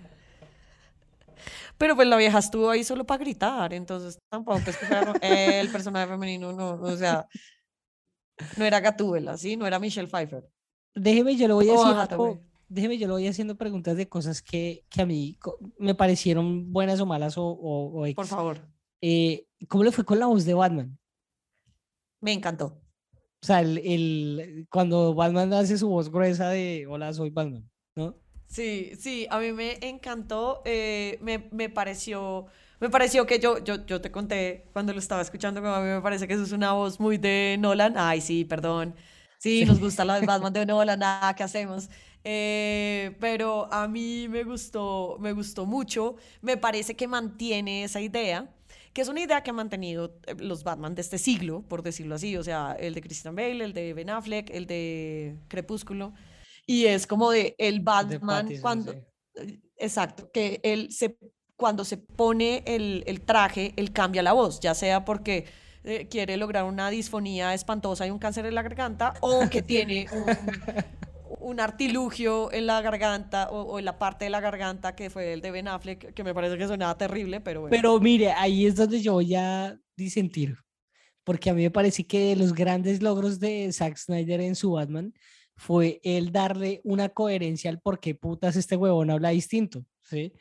Pero 1.77 1.95
pues 1.95 2.09
la 2.09 2.17
vieja 2.17 2.37
estuvo 2.37 2.69
ahí 2.69 2.83
solo 2.83 3.05
para 3.05 3.23
gritar, 3.23 3.73
entonces 3.73 4.19
tampoco 4.29 4.59
es 4.67 4.75
que 4.75 4.85
fuera 4.87 5.13
el 5.21 5.69
personaje 5.71 6.11
femenino, 6.11 6.51
no, 6.51 6.71
o 6.71 6.97
sea, 6.97 7.29
no 8.57 8.65
era 8.65 8.81
Gatúbela, 8.81 9.37
¿sí? 9.37 9.55
No 9.55 9.65
era 9.65 9.79
Michelle 9.79 10.09
Pfeiffer. 10.09 10.51
Déjeme, 10.93 11.37
yo 11.37 11.47
lo 11.47 11.55
voy 11.55 11.69
haciendo, 11.69 11.97
Hathaway. 11.97 12.50
Déjeme, 12.71 12.97
yo 12.97 13.07
lo 13.07 13.13
voy 13.15 13.27
haciendo 13.27 13.55
preguntas 13.57 13.97
de 13.97 14.07
cosas 14.09 14.41
que, 14.41 14.85
que 14.89 15.01
a 15.01 15.05
mí 15.05 15.37
me 15.77 15.95
parecieron 15.95 16.71
buenas 16.71 16.99
o 16.99 17.05
malas 17.05 17.37
o, 17.37 17.43
o, 17.45 18.03
o 18.07 18.13
Por 18.15 18.25
favor. 18.25 18.57
Eh, 19.01 19.45
¿cómo 19.67 19.83
le 19.83 19.91
fue 19.91 20.05
con 20.05 20.19
la 20.19 20.27
voz 20.27 20.45
de 20.45 20.53
Batman? 20.53 20.97
Me 22.21 22.31
encantó. 22.33 22.81
O 23.43 23.45
sea, 23.45 23.61
el, 23.61 23.77
el- 23.79 24.67
cuando 24.69 25.13
Batman 25.15 25.51
hace 25.53 25.77
su 25.77 25.89
voz 25.89 26.11
gruesa 26.11 26.49
de 26.49 26.85
Hola, 26.87 27.13
soy 27.13 27.29
Batman, 27.31 27.69
¿no? 27.95 28.15
Sí, 28.47 28.91
sí, 28.99 29.27
a 29.29 29.39
mí 29.39 29.53
me 29.53 29.79
encantó, 29.87 30.61
eh, 30.65 31.17
me, 31.21 31.47
me 31.51 31.69
pareció, 31.69 32.47
me 32.81 32.89
pareció 32.89 33.25
que 33.25 33.39
yo, 33.39 33.63
yo, 33.63 33.85
yo 33.85 34.01
te 34.01 34.11
conté 34.11 34.65
cuando 34.73 34.91
lo 34.91 34.99
estaba 34.99 35.21
escuchando, 35.21 35.61
como 35.61 35.73
a 35.73 35.79
mí 35.79 35.87
me 35.87 36.01
parece 36.01 36.27
que 36.27 36.33
eso 36.33 36.43
es 36.43 36.51
una 36.51 36.73
voz 36.73 36.99
muy 36.99 37.17
de 37.17 37.55
Nolan, 37.59 37.93
ay 37.97 38.19
sí, 38.19 38.43
perdón, 38.43 38.93
sí, 39.41 39.65
nos 39.65 39.79
gusta 39.79 40.05
la 40.05 40.19
de 40.19 40.25
Batman 40.27 40.53
de 40.53 40.65
Nolan, 40.65 40.99
nada, 40.99 41.35
¿qué 41.35 41.43
hacemos? 41.43 41.89
Eh, 42.23 43.17
pero 43.19 43.71
a 43.73 43.87
mí 43.87 44.27
me 44.29 44.43
gustó, 44.43 45.17
me 45.19 45.33
gustó 45.33 45.65
mucho, 45.65 46.15
me 46.41 46.57
parece 46.57 46.95
que 46.95 47.07
mantiene 47.07 47.83
esa 47.83 47.99
idea, 48.01 48.53
que 48.93 49.01
es 49.01 49.07
una 49.07 49.21
idea 49.21 49.41
que 49.43 49.49
han 49.49 49.55
mantenido 49.55 50.19
eh, 50.27 50.35
los 50.37 50.63
Batman 50.63 50.95
de 50.95 51.01
este 51.01 51.17
siglo, 51.17 51.63
por 51.67 51.81
decirlo 51.83 52.15
así, 52.15 52.37
o 52.37 52.43
sea, 52.43 52.73
el 52.79 52.93
de 52.93 53.01
Christian 53.01 53.35
Bale, 53.35 53.63
el 53.63 53.73
de 53.73 53.93
Ben 53.93 54.09
Affleck, 54.11 54.49
el 54.51 54.67
de 54.67 55.37
Crepúsculo, 55.47 56.13
y 56.65 56.85
es 56.85 57.07
como 57.07 57.31
de 57.31 57.55
el 57.57 57.83
De 58.05 58.19
Batman 58.19 58.19
Pattinson, 58.19 58.61
cuando... 58.61 58.93
sí. 58.93 58.99
eh, 59.35 59.59
Exacto, 59.77 60.29
que 60.31 60.59
él 60.63 60.91
se, 60.91 61.17
cuando 61.55 61.85
se 61.85 61.97
pone 61.97 62.63
el, 62.67 63.03
el 63.07 63.21
traje, 63.21 63.73
él 63.77 63.91
cambia 63.91 64.21
la 64.23 64.33
voz, 64.33 64.59
ya 64.59 64.75
sea 64.75 65.05
porque 65.05 65.45
eh, 65.83 66.07
quiere 66.09 66.37
lograr 66.37 66.63
una 66.65 66.89
disfonía 66.89 67.53
espantosa 67.53 68.05
y 68.07 68.11
un 68.11 68.19
cáncer 68.19 68.45
en 68.45 68.55
la 68.55 68.61
garganta, 68.61 69.13
o 69.21 69.49
que 69.49 69.61
tiene 69.61 70.07
un, 70.11 70.25
un 71.39 71.59
artilugio 71.59 72.51
en 72.51 72.67
la 72.67 72.81
garganta 72.81 73.49
o, 73.49 73.61
o 73.63 73.79
en 73.79 73.85
la 73.85 73.97
parte 73.97 74.25
de 74.25 74.29
la 74.31 74.39
garganta 74.39 74.95
que 74.95 75.09
fue 75.09 75.33
el 75.33 75.41
de 75.41 75.51
Ben 75.51 75.67
Affleck, 75.67 76.13
que 76.13 76.23
me 76.23 76.33
parece 76.33 76.57
que 76.57 76.67
sonaba 76.67 76.97
terrible, 76.97 77.41
pero 77.41 77.61
bueno. 77.61 77.71
Pero 77.75 77.99
mire, 77.99 78.31
ahí 78.31 78.65
es 78.65 78.75
donde 78.75 79.01
yo 79.01 79.13
voy 79.13 79.33
a 79.35 79.77
disentir, 79.95 80.55
porque 81.23 81.49
a 81.49 81.53
mí 81.53 81.63
me 81.63 81.71
parece 81.71 82.05
que 82.05 82.35
los 82.35 82.53
grandes 82.53 83.01
logros 83.01 83.39
de 83.39 83.71
Zack 83.71 83.97
Snyder 83.97 84.41
en 84.41 84.55
su 84.55 84.71
Batman 84.71 85.13
fue 85.55 85.99
el 86.03 86.31
darle 86.31 86.81
una 86.83 87.09
coherencia 87.09 87.69
al 87.69 87.79
por 87.79 87.99
qué 87.99 88.15
putas 88.15 88.55
este 88.55 88.75
huevón 88.75 89.11
habla 89.11 89.29
distinto, 89.29 89.85
¿sí? 90.01 90.33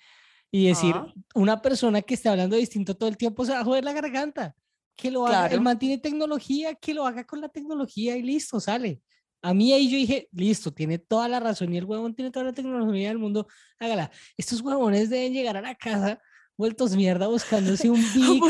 Y 0.50 0.66
decir, 0.68 0.94
Ah. 0.96 1.12
una 1.34 1.60
persona 1.60 2.00
que 2.02 2.14
esté 2.14 2.28
hablando 2.28 2.56
distinto 2.56 2.96
todo 2.96 3.08
el 3.08 3.16
tiempo 3.16 3.44
se 3.44 3.52
va 3.52 3.60
a 3.60 3.64
joder 3.64 3.84
la 3.84 3.92
garganta, 3.92 4.54
que 4.96 5.10
lo 5.10 5.26
haga, 5.26 5.44
el 5.44 5.48
Claro. 5.50 5.62
man 5.62 5.78
tiene 5.78 5.98
tecnología, 5.98 6.74
que 6.74 6.94
lo 6.94 7.06
haga 7.06 7.24
con 7.24 7.40
la 7.40 7.48
tecnología 7.48 8.16
y 8.16 8.22
listo, 8.22 8.60
sale. 8.60 9.00
A 9.42 9.54
mí 9.54 9.72
ahí 9.72 9.88
yo 9.90 9.96
dije, 9.96 10.28
listo, 10.32 10.70
tiene 10.72 10.98
toda 10.98 11.26
la 11.28 11.40
razón 11.40 11.72
y 11.72 11.78
el 11.78 11.84
huevón 11.86 12.14
tiene 12.14 12.30
toda 12.30 12.44
la 12.46 12.52
tecnología 12.52 13.08
del 13.08 13.18
mundo, 13.18 13.46
hágala. 13.78 14.10
Estos 14.36 14.60
huevones 14.60 15.08
deben 15.08 15.32
llegar 15.32 15.56
a 15.56 15.62
la 15.62 15.74
casa 15.74 16.20
vueltos 16.58 16.94
mierda 16.94 17.26
buscándose 17.26 17.88
un 17.88 18.02
Vic, 18.14 18.42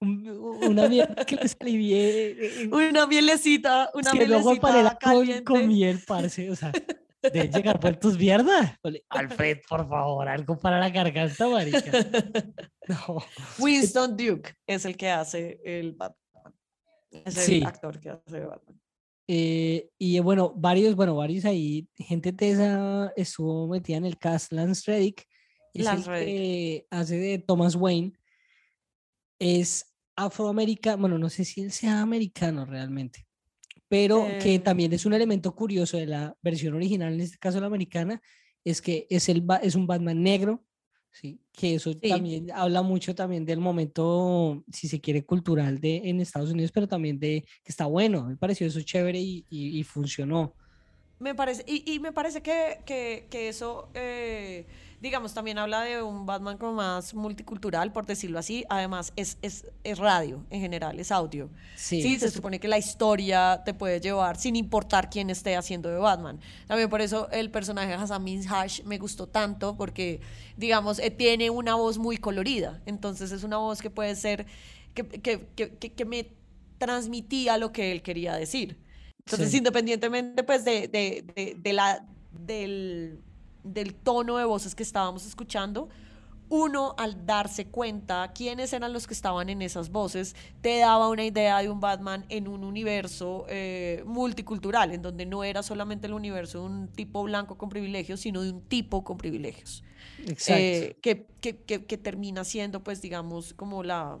un 0.00 0.26
una 0.62 0.88
mierda 0.88 1.26
que 1.26 1.36
les 1.36 1.54
alivie. 1.60 1.96
eh, 1.98 2.36
eh, 2.40 2.68
una 2.72 3.06
mielecita, 3.06 3.90
una 3.92 4.10
que 4.12 4.26
luego 4.26 4.52
mielecita 4.54 4.98
con, 5.02 5.44
con 5.44 5.68
miel, 5.68 6.00
parce. 6.06 6.50
O 6.50 6.56
sea, 6.56 6.72
deben 7.32 7.50
llegar 7.52 7.80
vueltos 7.80 8.18
mierda. 8.18 8.78
Alfred, 9.08 9.58
por 9.68 9.88
favor, 9.88 10.28
algo 10.28 10.58
para 10.58 10.78
la 10.78 10.90
garganta, 10.90 11.48
marica. 11.48 11.80
No. 12.86 13.16
Winston 13.58 14.14
Duke 14.16 14.52
es 14.66 14.84
el 14.84 14.94
que 14.96 15.08
hace 15.08 15.58
el 15.64 15.92
Batman. 15.92 16.54
Es 17.10 17.36
el 17.36 17.42
Sí. 17.44 17.62
actor 17.64 17.98
que 17.98 18.10
hace 18.10 18.40
de 18.40 18.46
Batman. 18.46 18.80
Eh, 19.26 19.88
y 19.98 20.18
eh, 20.18 20.20
bueno, 20.20 20.52
varios, 20.54 20.94
bueno, 20.94 21.16
varios 21.16 21.46
ahí, 21.46 21.88
gente 21.96 22.30
de 22.30 22.50
esa 22.50 23.12
estuvo 23.16 23.66
metida 23.68 23.96
en 23.96 24.04
el 24.04 24.18
cast. 24.18 24.52
Lance 24.52 24.82
Reddick 24.90 25.26
es 25.72 25.84
Lance 25.84 26.02
el 26.10 26.16
Reddick. 26.16 26.26
que 26.36 26.86
hace 26.90 27.16
de 27.16 27.38
Thomas 27.38 27.74
Wayne. 27.74 28.12
Es 29.38 29.94
afroamericano, 30.16 30.98
bueno, 30.98 31.18
no 31.18 31.30
sé 31.30 31.44
si 31.46 31.62
él 31.62 31.72
sea 31.72 32.00
americano 32.02 32.64
realmente, 32.66 33.23
pero 33.94 34.26
que 34.40 34.56
Eh, 34.56 34.58
también 34.58 34.92
es 34.92 35.06
un 35.06 35.12
elemento 35.14 35.54
curioso 35.54 35.96
de 35.96 36.06
la 36.06 36.36
versión 36.42 36.74
original, 36.74 37.14
en 37.14 37.20
este 37.20 37.38
caso 37.38 37.60
la 37.60 37.68
americana, 37.68 38.20
es 38.64 38.82
que 38.82 39.06
es, 39.08 39.28
el, 39.28 39.44
es 39.62 39.76
un 39.76 39.86
Batman 39.86 40.20
negro, 40.20 40.64
¿sí? 41.12 41.40
que 41.52 41.76
eso 41.76 41.92
Sí. 41.92 42.08
también 42.08 42.50
habla 42.50 42.82
mucho 42.82 43.14
también 43.14 43.44
del 43.44 43.60
momento, 43.60 44.64
si 44.72 44.88
se 44.88 45.00
quiere, 45.00 45.24
cultural 45.24 45.78
de, 45.80 46.02
en 46.08 46.20
Estados 46.20 46.50
Unidos, 46.50 46.72
pero 46.74 46.88
también 46.88 47.20
de 47.20 47.44
que 47.62 47.70
está 47.70 47.86
bueno, 47.86 48.24
me 48.24 48.36
pareció 48.36 48.66
eso 48.66 48.80
chévere 48.82 49.20
y, 49.20 49.46
y- 49.48 49.78
y 49.78 49.84
funcionó. 49.84 50.56
Me 51.20 51.34
parece, 51.34 51.64
y, 51.66 51.84
y 51.94 52.00
me 52.00 52.12
parece 52.12 52.42
que, 52.42 52.80
que, 52.84 53.28
que 53.30 53.48
eso, 53.48 53.90
eh, 53.94 54.66
digamos, 55.00 55.34
también 55.34 55.58
habla 55.58 55.82
de 55.82 56.02
un 56.02 56.24
Batman 56.26 56.56
como 56.58 56.72
más 56.74 57.14
multicultural, 57.14 57.92
por 57.92 58.06
decirlo 58.06 58.38
así. 58.38 58.64
Además, 58.68 59.12
es, 59.16 59.38
es, 59.42 59.66
es 59.84 59.98
radio 59.98 60.44
en 60.50 60.60
general, 60.60 60.98
es 60.98 61.12
audio. 61.12 61.50
Sí, 61.76 62.00
Sí, 62.02 62.18
se 62.18 62.30
supone 62.30 62.58
que 62.60 62.68
la 62.68 62.78
historia 62.78 63.62
te 63.64 63.74
puede 63.74 64.00
llevar 64.00 64.36
sin 64.38 64.56
importar 64.56 65.10
quién 65.10 65.28
esté 65.30 65.56
haciendo 65.56 65.88
de 65.90 65.98
Batman. 65.98 66.40
También 66.66 66.88
por 66.88 67.00
eso 67.00 67.28
el 67.30 67.50
personaje 67.50 67.88
de 67.88 67.94
Hassan 67.94 68.24
Minhaj 68.24 68.82
me 68.84 68.98
gustó 68.98 69.26
tanto 69.26 69.76
porque, 69.76 70.20
digamos, 70.56 70.98
eh, 70.98 71.10
tiene 71.10 71.50
una 71.50 71.74
voz 71.74 71.98
muy 71.98 72.16
colorida. 72.16 72.80
Entonces 72.86 73.30
es 73.32 73.44
una 73.44 73.58
voz 73.58 73.82
que 73.82 73.90
puede 73.90 74.14
ser, 74.16 74.46
que, 74.94 75.06
que, 75.06 75.46
que, 75.54 75.76
que- 75.76 75.92
que 75.92 76.04
me 76.04 76.32
transmitía 76.78 77.56
lo 77.58 77.72
que 77.72 77.92
él 77.92 78.02
quería 78.02 78.34
decir. 78.34 78.76
Entonces, 79.26 79.50
Sí. 79.52 79.58
independientemente 79.58 80.42
pues 80.42 80.64
de, 80.64 80.88
de, 80.88 81.24
de, 81.34 81.56
de 81.58 81.72
la, 81.72 82.04
del, 82.32 83.20
del 83.64 83.94
tono 83.94 84.36
de 84.36 84.44
voces 84.44 84.74
que 84.74 84.82
estábamos 84.82 85.26
escuchando, 85.26 85.88
uno 86.50 86.94
al 86.98 87.24
darse 87.24 87.66
cuenta 87.66 88.30
quiénes 88.34 88.72
eran 88.74 88.92
los 88.92 89.06
que 89.06 89.14
estaban 89.14 89.48
en 89.48 89.62
esas 89.62 89.90
voces, 89.90 90.36
te 90.60 90.78
daba 90.78 91.08
una 91.08 91.24
idea 91.24 91.58
de 91.62 91.70
un 91.70 91.80
Batman 91.80 92.26
en 92.28 92.46
un 92.48 92.64
universo 92.64 93.46
eh, 93.48 94.02
multicultural, 94.06 94.92
en 94.92 95.00
donde 95.00 95.24
no 95.24 95.42
era 95.42 95.62
solamente 95.62 96.06
el 96.06 96.12
universo 96.12 96.60
de 96.60 96.66
un 96.66 96.88
tipo 96.88 97.22
blanco 97.22 97.56
con 97.56 97.70
privilegios, 97.70 98.20
sino 98.20 98.42
de 98.42 98.50
un 98.50 98.60
tipo 98.60 99.02
con 99.04 99.16
privilegios. 99.16 99.82
Exacto. 100.26 100.52
Eh, 100.62 100.96
que, 101.00 101.26
que- 101.40 101.56
que- 101.64 101.86
que 101.86 101.96
termina 101.98 102.44
siendo, 102.44 102.84
pues, 102.84 103.00
digamos, 103.00 103.54
como 103.54 103.82
la, 103.82 104.18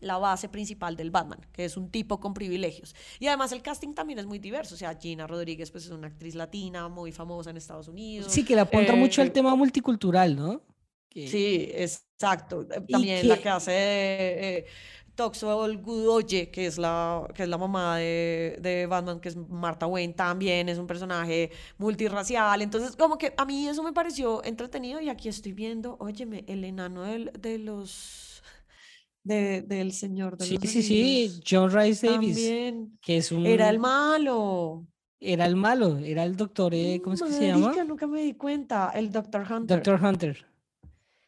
la 0.00 0.18
base 0.18 0.48
principal 0.48 0.96
del 0.96 1.10
Batman, 1.10 1.40
que 1.52 1.64
es 1.64 1.76
un 1.76 1.90
tipo 1.90 2.20
con 2.20 2.34
privilegios. 2.34 2.94
Y 3.18 3.26
además 3.26 3.52
el 3.52 3.62
casting 3.62 3.94
también 3.94 4.18
es 4.18 4.26
muy 4.26 4.38
diverso, 4.38 4.74
o 4.74 4.78
sea, 4.78 4.94
Gina 4.98 5.26
Rodríguez, 5.26 5.70
pues, 5.70 5.84
es 5.86 5.90
una 5.90 6.08
actriz 6.08 6.34
latina 6.34 6.88
muy 6.88 7.12
famosa 7.12 7.50
en 7.50 7.56
Estados 7.56 7.88
Unidos. 7.88 8.32
sí, 8.32 8.44
que 8.44 8.54
le 8.54 8.60
apunta 8.62 8.94
mucho 8.94 9.20
al 9.22 9.28
Eh, 9.28 9.30
tema 9.30 9.54
multicultural, 9.54 10.36
¿no? 10.36 10.62
Que- 11.08 11.26
Sí, 11.28 11.70
exacto. 11.74 12.62
Eh, 12.70 12.82
También 12.90 13.26
la 13.28 13.38
que- 13.38 13.48
hace 13.48 13.72
eh, 13.74 14.66
Toxo 15.14 15.66
Gudoye, 15.78 16.48
que 16.50 16.66
es 16.66 16.78
la, 16.78 17.26
que 17.34 17.42
es 17.42 17.48
la 17.48 17.58
mamá 17.58 17.96
de, 17.96 18.56
de 18.60 18.86
Batman, 18.86 19.18
que 19.18 19.30
es 19.30 19.36
Martha 19.36 19.86
Wayne, 19.88 20.12
también 20.14 20.68
es 20.68 20.78
un 20.78 20.86
personaje 20.86 21.50
multirracial. 21.78 22.62
Entonces, 22.62 22.94
como 22.94 23.18
que 23.18 23.34
a 23.36 23.44
mí 23.44 23.66
eso 23.66 23.82
me 23.82 23.92
pareció 23.92 24.44
entretenido 24.44 25.00
y 25.00 25.08
aquí 25.08 25.28
estoy 25.28 25.52
viendo, 25.54 25.96
óyeme, 25.98 26.44
el 26.46 26.62
enano 26.62 27.02
de 27.02 27.58
los... 27.58 28.27
de- 29.28 29.62
del 29.62 29.92
señor 29.92 30.36
de 30.36 30.44
Sí, 30.46 30.54
los 30.58 30.68
sí, 30.68 30.82
sí, 30.82 31.00
Anillos. 31.02 31.40
John 31.48 31.70
Rice 31.70 32.06
Davis, 32.08 32.34
También. 32.34 32.98
que 33.00 33.18
es 33.18 33.30
un... 33.30 33.46
Era 33.46 33.68
el 33.70 33.78
malo. 33.78 34.84
Era 35.20 35.46
el 35.46 35.56
malo, 35.56 35.98
era 35.98 36.22
el 36.24 36.36
doctor, 36.36 36.72
eh, 36.74 37.00
¿cómo 37.02 37.14
es 37.14 37.22
que 37.22 37.30
se 37.32 37.46
llama? 37.48 37.72
Nunca 37.84 38.06
me 38.06 38.22
di 38.22 38.34
cuenta. 38.34 38.90
El 38.94 39.10
Dr. 39.10 39.40
Hunter. 39.52 39.76
Doctor 39.76 40.00
Hunter. 40.04 40.46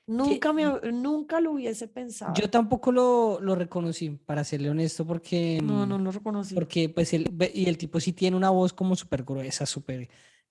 Nunca, 0.06 0.52
me, 0.52 0.64
nunca 0.92 1.40
lo 1.40 1.52
hubiese 1.52 1.86
pensado. 1.86 2.34
Yo 2.34 2.50
tampoco 2.50 2.90
lo, 2.90 3.38
lo 3.40 3.54
reconocí, 3.54 4.10
para 4.10 4.42
serle 4.44 4.70
honesto, 4.70 5.06
porque... 5.06 5.60
No, 5.62 5.86
mm, 5.86 5.88
no 5.88 5.98
lo 5.98 6.10
reconocí. 6.10 6.54
Porque, 6.54 6.88
pues, 6.88 7.12
el, 7.14 7.32
y 7.54 7.68
el 7.68 7.78
tipo 7.78 8.00
sí 8.00 8.12
tiene 8.12 8.36
una 8.36 8.50
voz 8.50 8.72
como 8.72 8.96
súper 8.96 9.22
gruesa, 9.24 9.66
súper, 9.66 10.08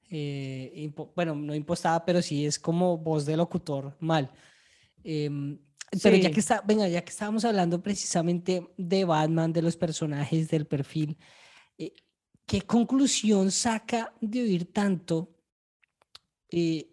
eh, 0.10 0.92
bueno, 1.16 1.36
no 1.36 1.54
impostada, 1.56 2.06
pero 2.06 2.22
sí 2.22 2.46
es 2.46 2.58
como 2.58 2.98
voz 2.98 3.26
de 3.26 3.36
locutor 3.38 3.96
mal. 4.00 4.32
Em, 5.04 5.58
pero 6.02 6.16
ya 6.18 6.32
que 6.32 6.40
está, 6.40 6.62
venga, 6.62 6.88
ya 6.88 7.04
que 7.04 7.10
estábamos 7.10 7.46
hablando 7.46 7.82
precisamente 7.82 8.68
de 8.78 9.06
Batman, 9.06 9.54
de 9.54 9.62
los 9.62 9.76
personajes, 9.76 10.50
del 10.50 10.66
perfil, 10.66 11.18
eh, 11.78 11.94
¿qué 12.46 12.62
conclusión 12.62 13.52
saca 13.52 14.14
de 14.22 14.42
oír 14.42 14.72
tanto 14.72 15.36
eh, 16.50 16.92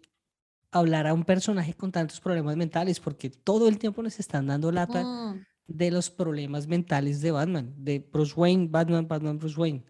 hablar 0.71 1.07
a 1.07 1.13
un 1.13 1.23
personaje 1.23 1.73
con 1.73 1.91
tantos 1.91 2.19
problemas 2.19 2.55
mentales? 2.55 2.99
Porque 2.99 3.29
todo 3.29 3.67
el 3.67 3.77
tiempo 3.77 4.01
nos 4.01 4.19
están 4.19 4.47
dando 4.47 4.71
lata 4.71 5.03
Mm, 5.03 5.45
de 5.67 5.91
los 5.91 6.09
problemas 6.09 6.67
mentales 6.67 7.21
de 7.21 7.31
Batman, 7.31 7.73
de 7.77 7.99
Bruce 7.99 8.33
Wayne, 8.35 8.67
Batman, 8.69 9.07
Batman, 9.07 9.37
Bruce 9.37 9.59
Wayne. 9.59 9.83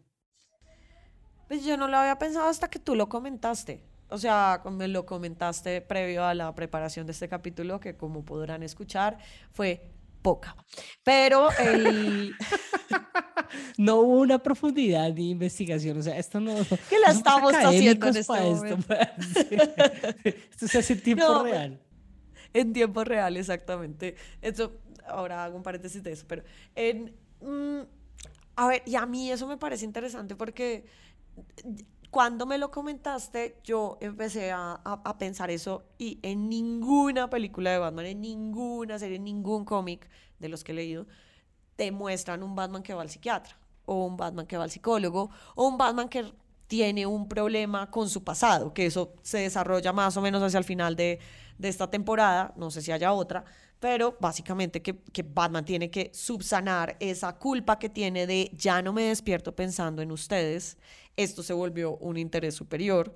Pues 1.48 1.64
yo 1.64 1.78
no 1.78 1.88
lo 1.88 1.98
había 1.98 2.18
pensado 2.18 2.48
hasta 2.48 2.70
que 2.70 2.80
tú 2.80 2.96
lo 2.96 3.08
comentaste. 3.08 3.87
O 4.10 4.18
sea, 4.18 4.62
como 4.64 4.78
me 4.78 4.88
lo 4.88 5.06
comentaste 5.06 5.82
previo 5.82 6.24
a 6.24 6.34
la 6.34 6.54
preparación 6.56 7.06
de 7.06 7.12
este 7.12 7.28
capítulo, 7.28 7.80
que 7.80 7.96
como 7.96 8.24
podrán 8.24 8.64
escuchar, 8.64 9.18
fue 9.52 9.92
poca. 10.22 10.56
Pero 11.04 11.50
el... 11.60 12.34
No 13.78 13.98
hubo 13.98 14.20
una 14.20 14.40
profundidad 14.40 15.12
de 15.14 15.22
investigación, 15.22 15.98
o 16.00 16.02
sea, 16.02 16.18
esto 16.18 16.40
no... 16.40 16.54
que 16.90 17.00
la 17.00 17.14
no 17.14 17.18
estamos 17.18 17.54
haciendo 17.54 18.08
en 18.08 18.18
este 18.18 18.52
esto, 18.52 18.78
esto 20.52 20.68
se 20.68 20.80
hace 20.80 20.94
en 20.94 21.02
tiempo 21.02 21.24
No, 21.24 21.44
real. 21.44 21.80
En 22.54 22.74
tiempo 22.74 23.04
real, 23.04 23.38
exactamente. 23.38 24.16
Eso, 24.42 24.74
ahora 25.08 25.44
hago 25.44 25.56
un 25.56 25.64
paréntesis 25.64 26.04
de 26.04 26.12
eso, 26.12 26.26
pero 26.28 26.44
en, 26.76 27.16
mm, 27.42 27.82
a 28.58 28.68
ver, 28.68 28.84
y 28.86 28.96
a 28.96 29.06
mí 29.06 29.32
eso 29.32 29.48
me 29.48 29.58
parece 29.58 29.86
interesante 29.86 30.36
porque 30.36 30.86
cuando 32.10 32.46
me 32.46 32.58
lo 32.58 32.72
comentaste, 32.72 33.60
yo 33.64 33.98
empecé 34.02 34.52
a, 34.52 34.80
a- 34.84 35.02
a 35.06 35.18
pensar 35.18 35.52
eso 35.52 35.84
y 35.98 36.20
en 36.24 36.50
ninguna 36.50 37.30
película 37.30 37.72
de 37.72 37.78
Batman, 37.80 38.06
en 38.06 38.22
ninguna 38.22 38.98
serie, 39.00 39.18
en 39.18 39.24
ningún 39.26 39.66
cómic 39.66 40.10
de 40.40 40.50
los 40.50 40.64
que 40.64 40.72
he 40.72 40.76
leído, 40.76 41.08
te 41.76 41.92
muestran 41.92 42.44
un 42.44 42.56
Batman 42.56 42.84
que 42.84 42.94
va 42.94 43.02
al 43.02 43.10
psiquiatra, 43.10 43.58
o 43.86 44.06
un 44.06 44.18
Batman 44.18 44.48
que 44.48 44.58
va 44.58 44.64
al 44.64 44.72
psicólogo, 44.72 45.30
o 45.56 45.68
un 45.68 45.78
Batman 45.78 46.10
que 46.10 46.34
tiene 46.68 47.06
un 47.06 47.28
problema 47.30 47.90
con 47.92 48.10
su 48.10 48.24
pasado, 48.24 48.74
que 48.74 48.86
eso 48.88 49.14
se 49.22 49.40
desarrolla 49.40 49.94
más 49.94 50.18
o 50.18 50.22
menos 50.22 50.44
hacia 50.44 50.58
el 50.58 50.64
final 50.66 50.96
de, 50.96 51.20
de 51.58 51.70
esta 51.70 51.90
temporada, 51.90 52.54
no 52.58 52.72
sé 52.72 52.82
si 52.82 52.92
haya 52.92 53.14
otra, 53.14 53.46
pero 53.80 54.18
básicamente 54.20 54.82
que, 54.82 54.98
que 55.12 55.24
Batman 55.24 55.66
tiene 55.66 55.90
que 55.90 56.12
subsanar 56.14 56.98
esa 57.00 57.38
culpa 57.38 57.78
que 57.78 57.90
tiene 57.90 58.26
de 58.26 58.52
ya 58.54 58.82
no 58.82 58.94
me 58.94 59.04
despierto 59.04 59.56
pensando 59.56 60.02
en 60.02 60.12
ustedes, 60.12 60.78
esto 61.16 61.44
se 61.44 61.54
volvió 61.54 61.98
un 61.98 62.18
interés 62.18 62.56
superior, 62.56 63.16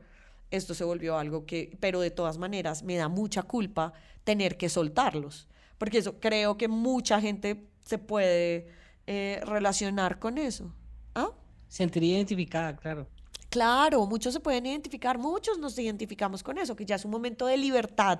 esto 0.50 0.74
se 0.74 0.84
volvió 0.84 1.18
algo 1.18 1.46
que, 1.46 1.78
pero 1.80 2.02
de 2.02 2.12
todas 2.12 2.38
maneras 2.38 2.84
me 2.84 2.96
da 2.96 3.08
mucha 3.08 3.44
culpa 3.44 3.94
tener 4.24 4.58
que 4.58 4.70
soltarlos, 4.70 5.48
porque 5.78 6.00
eso 6.00 6.20
creo 6.20 6.58
que 6.58 6.68
mucha 6.68 7.20
gente 7.22 7.68
se 7.86 7.98
puede 7.98 8.68
eh, 9.08 9.42
relacionar 9.46 10.20
con 10.20 10.38
eso. 10.38 10.74
¿Ah? 11.16 11.32
Sentiría 11.68 12.16
identificada, 12.18 12.76
claro. 12.76 13.08
Claro, 13.50 14.06
muchos 14.06 14.34
se 14.34 14.40
pueden 14.40 14.66
identificar, 14.66 15.18
muchos 15.18 15.58
nos 15.58 15.78
identificamos 15.78 16.42
con 16.44 16.58
eso, 16.58 16.76
que 16.76 16.86
ya 16.86 16.96
es 16.96 17.04
un 17.04 17.12
momento 17.12 17.48
de 17.48 17.58
libertad, 17.58 18.20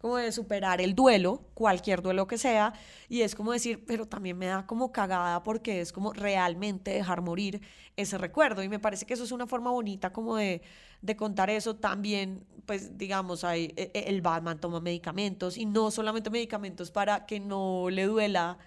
como 0.00 0.16
de 0.16 0.30
superar 0.32 0.80
el 0.80 0.94
duelo, 0.94 1.42
cualquier 1.54 2.02
duelo 2.02 2.26
que 2.26 2.38
sea, 2.38 2.72
y 3.08 3.22
es 3.22 3.34
como 3.34 3.52
decir, 3.52 3.84
pero 3.86 4.06
también 4.06 4.36
me 4.38 4.46
da 4.46 4.66
como 4.66 4.92
cagada 4.92 5.42
porque 5.42 5.80
es 5.80 5.92
como 5.92 6.12
realmente 6.12 6.90
dejar 6.92 7.22
morir 7.22 7.60
ese 7.96 8.18
recuerdo, 8.18 8.62
y 8.62 8.68
me 8.68 8.78
parece 8.78 9.06
que 9.06 9.14
eso 9.14 9.24
es 9.24 9.32
una 9.32 9.46
forma 9.46 9.70
bonita 9.70 10.12
como 10.12 10.36
de, 10.36 10.62
de 11.02 11.16
contar 11.16 11.48
eso. 11.50 11.76
También, 11.76 12.44
pues 12.66 12.96
digamos, 12.98 13.42
hay, 13.44 13.72
e- 13.76 13.90
e- 13.94 14.04
el 14.08 14.20
Batman 14.20 14.60
toma 14.60 14.80
medicamentos, 14.80 15.56
y 15.56 15.64
no 15.66 15.90
solamente 15.90 16.30
medicamentos 16.30 16.90
para 16.90 17.24
que 17.26 17.40
no 17.40 17.88
le 17.90 18.04
duela 18.04 18.58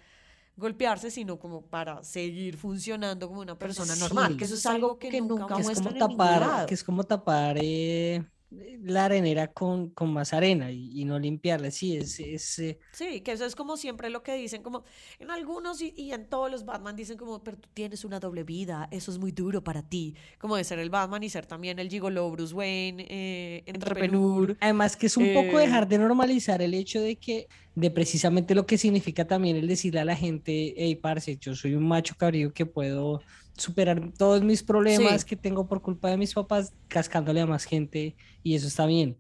golpearse, 0.58 1.10
sino 1.10 1.40
como 1.40 1.62
para 1.62 2.04
seguir 2.04 2.58
funcionando 2.58 3.28
como 3.30 3.42
una 3.42 3.58
persona 3.58 3.96
normal, 3.96 4.34
Sí. 4.34 4.38
que 4.38 4.46
eso 4.46 4.56
es 4.56 4.66
algo 4.66 5.00
que, 5.00 5.22
nunca 5.22 5.56
Que 5.56 5.62
es 5.62 5.80
como 5.80 5.94
tapar, 5.94 6.66
que 6.66 6.74
es 6.74 6.84
como 6.84 7.04
tapar 7.06 7.58
eh, 7.62 8.26
la 8.52 9.06
arenera 9.06 9.48
con, 9.52 9.92
con 9.92 10.12
más 10.14 10.34
arena 10.34 10.72
y, 10.72 11.02
y 11.02 11.06
no 11.06 11.20
limpiarla. 11.20 11.72
Sí, 11.72 11.98
es, 11.98 12.20
es, 12.20 12.60
eh, 12.60 12.80
Sí, 12.92 13.22
que 13.22 13.32
eso 13.34 13.46
es 13.46 13.56
como 13.56 13.78
siempre 13.78 14.10
lo 14.10 14.24
que 14.24 14.34
dicen, 14.36 14.64
como 14.64 14.84
en 15.20 15.30
algunos 15.32 15.82
y, 15.82 15.94
y 15.96 16.12
en 16.12 16.28
todos 16.28 16.50
los 16.52 16.66
Batman 16.66 16.96
dicen 16.96 17.18
como, 17.18 17.44
pero 17.44 17.58
tú 17.58 17.70
tienes 17.74 18.04
una 18.04 18.20
doble 18.20 18.44
vida, 18.44 18.88
eso 18.92 19.12
es 19.12 19.20
muy 19.20 19.32
duro 19.32 19.64
para 19.64 19.84
ti, 19.88 20.16
como 20.40 20.56
de 20.56 20.64
ser 20.64 20.80
el 20.80 20.90
Batman 20.90 21.24
y 21.24 21.30
ser 21.30 21.46
también 21.46 21.80
el 21.80 21.90
gigolo 21.90 22.30
Bruce 22.32 22.54
Wayne, 22.54 23.06
eh, 23.10 23.64
entrepreneur. 23.68 24.58
Además 24.60 24.98
que 24.98 25.06
es 25.08 25.18
un 25.18 25.32
poco 25.32 25.58
Eh, 25.58 25.60
dejar 25.60 25.88
de 25.88 25.98
normalizar 26.00 26.62
el 26.62 26.74
hecho 26.74 27.00
de 27.02 27.18
que, 27.18 27.48
de 27.76 27.92
precisamente 27.92 28.56
lo 28.56 28.66
que 28.66 28.78
significa 28.78 29.26
también 29.28 29.56
el 29.56 29.68
decirle 29.68 30.00
a 30.02 30.06
la 30.06 30.16
gente, 30.16 30.74
hey, 30.76 30.96
parce, 30.96 31.38
yo 31.38 31.56
soy 31.56 31.76
un 31.76 31.88
macho 31.88 32.16
cabrío 32.18 32.54
que 32.54 32.66
puedo 32.66 33.24
superar 33.60 34.12
todos 34.18 34.42
mis 34.44 34.64
problemas 34.64 35.22
Sí. 35.22 35.28
que 35.28 35.36
tengo 35.36 35.68
por 35.68 35.82
culpa 35.82 36.10
de 36.10 36.18
mis 36.18 36.34
papás 36.34 36.74
cascándole 36.88 37.42
a 37.42 37.46
más 37.46 37.66
gente 37.66 38.16
y 38.44 38.56
eso 38.56 38.68
está 38.68 38.86
bien. 38.86 39.18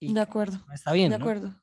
Y 0.00 0.12
De 0.14 0.20
acuerdo, 0.20 0.58
no 0.66 0.74
está 0.74 0.92
bien, 0.92 1.10
de 1.10 1.18
¿no? 1.18 1.24
acuerdo. 1.24 1.60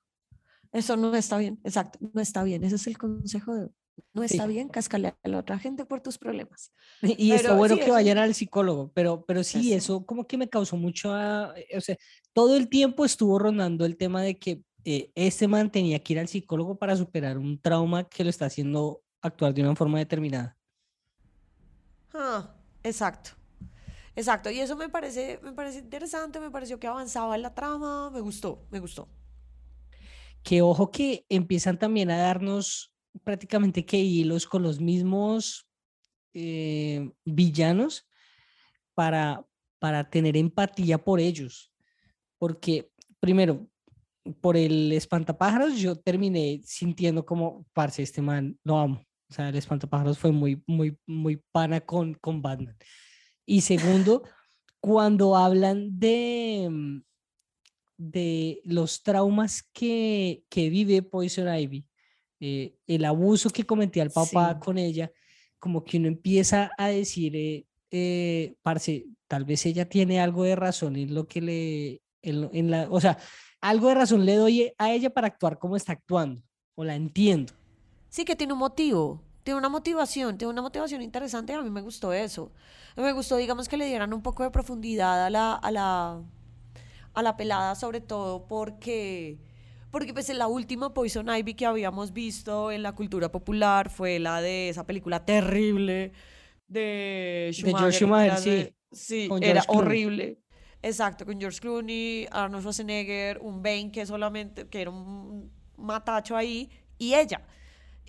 Eso 0.71 0.95
no 0.97 1.13
está 1.15 1.37
bien, 1.37 1.59
exacto, 1.63 1.99
no 2.13 2.21
está 2.21 2.43
bien, 2.43 2.63
ese 2.63 2.75
es 2.75 2.87
el 2.87 2.97
consejo 2.97 3.55
de... 3.55 3.69
No 4.13 4.23
está 4.23 4.43
Sí. 4.45 4.49
bien 4.53 4.69
cascarle 4.69 5.13
a 5.21 5.27
la 5.27 5.37
otra 5.39 5.59
gente 5.59 5.85
por 5.85 6.01
tus 6.01 6.17
problemas. 6.17 6.71
Y 7.01 7.31
está 7.33 7.49
Pero 7.49 7.57
bueno 7.57 7.75
sí, 7.75 7.79
que 7.81 7.85
eso- 7.87 7.93
vayan 7.93 8.17
al 8.17 8.33
psicólogo, 8.33 8.91
pero, 8.93 9.25
pero 9.25 9.43
sí, 9.43 9.73
Eso. 9.73 9.95
eso 9.97 10.05
como 10.05 10.25
que 10.25 10.37
me 10.37 10.47
causó 10.49 10.77
mucho, 10.77 11.13
ah, 11.13 11.53
eh, 11.57 11.77
o 11.77 11.81
sea, 11.81 11.97
todo 12.33 12.55
el 12.55 12.69
tiempo 12.69 13.03
estuvo 13.05 13.37
rondando 13.37 13.85
el 13.85 13.97
tema 13.97 14.21
de 14.23 14.39
que 14.39 14.63
eh, 14.85 15.11
este 15.13 15.47
man 15.47 15.71
tenía 15.71 15.99
que 15.99 16.13
ir 16.13 16.19
al 16.19 16.27
psicólogo 16.29 16.79
para 16.79 16.95
superar 16.95 17.37
un 17.37 17.59
trauma 17.61 18.05
que 18.09 18.23
lo 18.23 18.29
está 18.31 18.45
haciendo 18.45 19.03
actuar 19.21 19.53
de 19.53 19.61
una 19.61 19.75
forma 19.75 19.99
determinada. 19.99 20.57
Ah, 22.13 22.55
exacto. 22.83 23.31
Exacto, 24.15 24.51
y 24.51 24.59
eso 24.59 24.75
me 24.75 24.89
parece, 24.89 25.39
me 25.41 25.53
parece 25.53 25.79
interesante, 25.79 26.39
me 26.39 26.51
pareció 26.51 26.79
que 26.79 26.87
avanzaba 26.87 27.35
en 27.35 27.43
la 27.43 27.53
trama, 27.53 28.09
me 28.11 28.19
gustó, 28.19 28.67
me 28.69 28.79
gustó. 28.79 29.07
Que 30.43 30.61
ojo 30.61 30.91
que 30.91 31.25
empiezan 31.29 31.79
también 31.79 32.11
a 32.11 32.17
darnos 32.17 32.93
prácticamente 33.23 33.85
que 33.85 33.97
hilos 33.97 34.45
con 34.45 34.63
los 34.63 34.79
mismos 34.81 35.67
eh, 36.33 37.09
villanos 37.23 38.07
para, 38.93 39.45
para 39.79 40.09
tener 40.09 40.35
empatía 40.35 40.97
por 40.97 41.19
ellos. 41.19 41.71
Porque, 42.37 42.91
primero, 43.19 43.67
por 44.41 44.57
el 44.57 44.91
espantapájaros, 44.91 45.79
yo 45.79 45.95
terminé 45.95 46.61
sintiendo 46.65 47.25
como, 47.25 47.65
parce, 47.73 48.03
este 48.03 48.21
man, 48.21 48.59
lo 48.63 48.77
amo. 48.77 49.05
O 49.31 49.33
sea, 49.33 49.47
el 49.47 49.55
espantapájaros 49.55 50.19
fue 50.19 50.33
muy, 50.33 50.61
muy, 50.67 50.97
muy 51.07 51.41
pana 51.53 51.79
con, 51.79 52.15
con 52.15 52.41
Batman. 52.41 52.75
Y 53.45 53.61
segundo, 53.61 54.23
cuando 54.81 55.37
hablan 55.37 55.97
de, 55.97 56.67
mm, 56.69 57.01
de 57.97 58.61
los 58.65 59.01
traumas 59.03 59.63
que, 59.71 60.43
que 60.49 60.69
vive 60.69 61.01
Poison 61.01 61.47
Ivy, 61.47 61.85
eh, 62.41 62.75
el 62.87 63.05
abuso 63.05 63.49
que 63.49 63.63
cometía 63.63 64.03
el 64.03 64.11
papá 64.11 64.55
Sí. 64.55 64.59
con 64.65 64.77
ella, 64.77 65.09
como 65.59 65.85
que 65.85 65.97
uno 65.97 66.09
empieza 66.09 66.69
a 66.77 66.89
decir, 66.89 67.33
eh, 67.35 67.65
eh, 67.89 68.55
parce, 68.61 69.05
tal 69.29 69.45
vez 69.45 69.65
ella 69.65 69.87
tiene 69.87 70.19
algo 70.19 70.43
de 70.43 70.57
razón 70.57 70.97
en 70.97 71.13
lo 71.13 71.25
que 71.25 71.39
le, 71.39 72.01
en, 72.21 72.49
en 72.51 72.69
la, 72.69 72.87
o 72.89 72.99
sea, 72.99 73.17
algo 73.61 73.87
de 73.87 73.95
razón 73.95 74.25
le 74.25 74.35
doy 74.35 74.73
a 74.77 74.91
ella 74.91 75.09
para 75.09 75.27
actuar 75.27 75.57
como 75.57 75.77
está 75.77 75.93
actuando, 75.93 76.41
o 76.75 76.83
la 76.83 76.95
entiendo. 76.95 77.53
Sí, 78.11 78.25
que 78.25 78.35
tiene 78.35 78.51
un 78.53 78.59
motivo, 78.59 79.23
tiene 79.43 79.57
una 79.57 79.69
motivación, 79.69 80.37
tiene 80.37 80.51
una 80.51 80.61
motivación 80.61 81.01
interesante. 81.01 81.53
A 81.53 81.61
mí 81.61 81.69
me 81.69 81.81
gustó 81.81 82.11
eso. 82.13 82.51
A 82.97 82.99
mí 82.99 83.05
me 83.07 83.13
gustó, 83.13 83.37
digamos, 83.37 83.69
que 83.69 83.77
le 83.77 83.85
dieran 83.85 84.13
un 84.13 84.21
poco 84.21 84.43
de 84.43 84.51
profundidad 84.51 85.25
a 85.25 85.29
la, 85.29 85.53
a 85.55 85.71
la, 85.71 86.21
a 87.13 87.23
la 87.23 87.37
pelada, 87.37 87.73
sobre 87.75 88.01
todo 88.01 88.47
porque, 88.47 89.39
porque 89.91 90.13
pues 90.13 90.29
en 90.29 90.39
la 90.39 90.47
última 90.47 90.93
Poison 90.93 91.29
Ivy 91.29 91.53
que 91.53 91.65
habíamos 91.65 92.11
visto 92.11 92.69
en 92.71 92.83
la 92.83 92.91
cultura 92.93 93.31
popular 93.31 93.89
fue 93.89 94.19
la 94.19 94.41
de 94.41 94.67
esa 94.69 94.85
película 94.85 95.23
terrible 95.25 96.11
de 96.67 97.51
George 97.53 97.93
Schumacher. 97.93 97.93
Schumacher, 97.93 98.41
de- 98.41 98.75
sí, 98.91 99.23
Sí, 99.23 99.27
con 99.29 99.41
era 99.41 99.61
Clooney. 99.61 99.85
horrible. 99.85 100.37
Exacto, 100.81 101.25
con 101.25 101.39
George 101.39 101.59
Clooney, 101.61 102.27
Arnold 102.31 102.61
Schwarzenegger, 102.63 103.39
un 103.41 103.63
Bane 103.63 103.91
que 103.91 104.05
solamente, 104.05 104.67
que 104.67 104.81
era 104.81 104.91
un 104.91 105.49
matacho 105.77 106.35
ahí, 106.35 106.69
y 106.97 107.13
ella. 107.13 107.41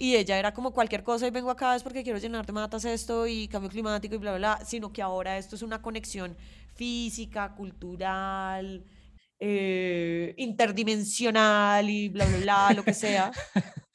Y 0.02 0.16
ella 0.16 0.36
era 0.36 0.52
como 0.52 0.72
cualquier 0.72 1.04
cosa 1.04 1.28
y 1.28 1.30
vengo 1.30 1.48
acá 1.48 1.76
es 1.76 1.84
porque 1.84 2.02
quiero 2.02 2.18
llenar 2.18 2.44
de 2.44 2.52
matas 2.52 2.84
esto 2.84 3.24
y 3.28 3.46
cambio 3.46 3.70
climático 3.70 4.16
y 4.16 4.18
bla, 4.18 4.32
bla, 4.32 4.56
bla, 4.56 4.64
sino 4.66 4.92
que 4.92 5.00
ahora 5.00 5.38
esto 5.38 5.54
es 5.54 5.62
una 5.62 5.80
conexión 5.80 6.36
física, 6.74 7.54
cultural, 7.54 8.84
eh, 9.38 10.34
interdimensional 10.38 11.88
y 11.88 12.08
bla, 12.08 12.26
bla, 12.26 12.38
bla, 12.38 12.72
lo 12.74 12.82
que 12.82 12.94
sea. 12.94 13.30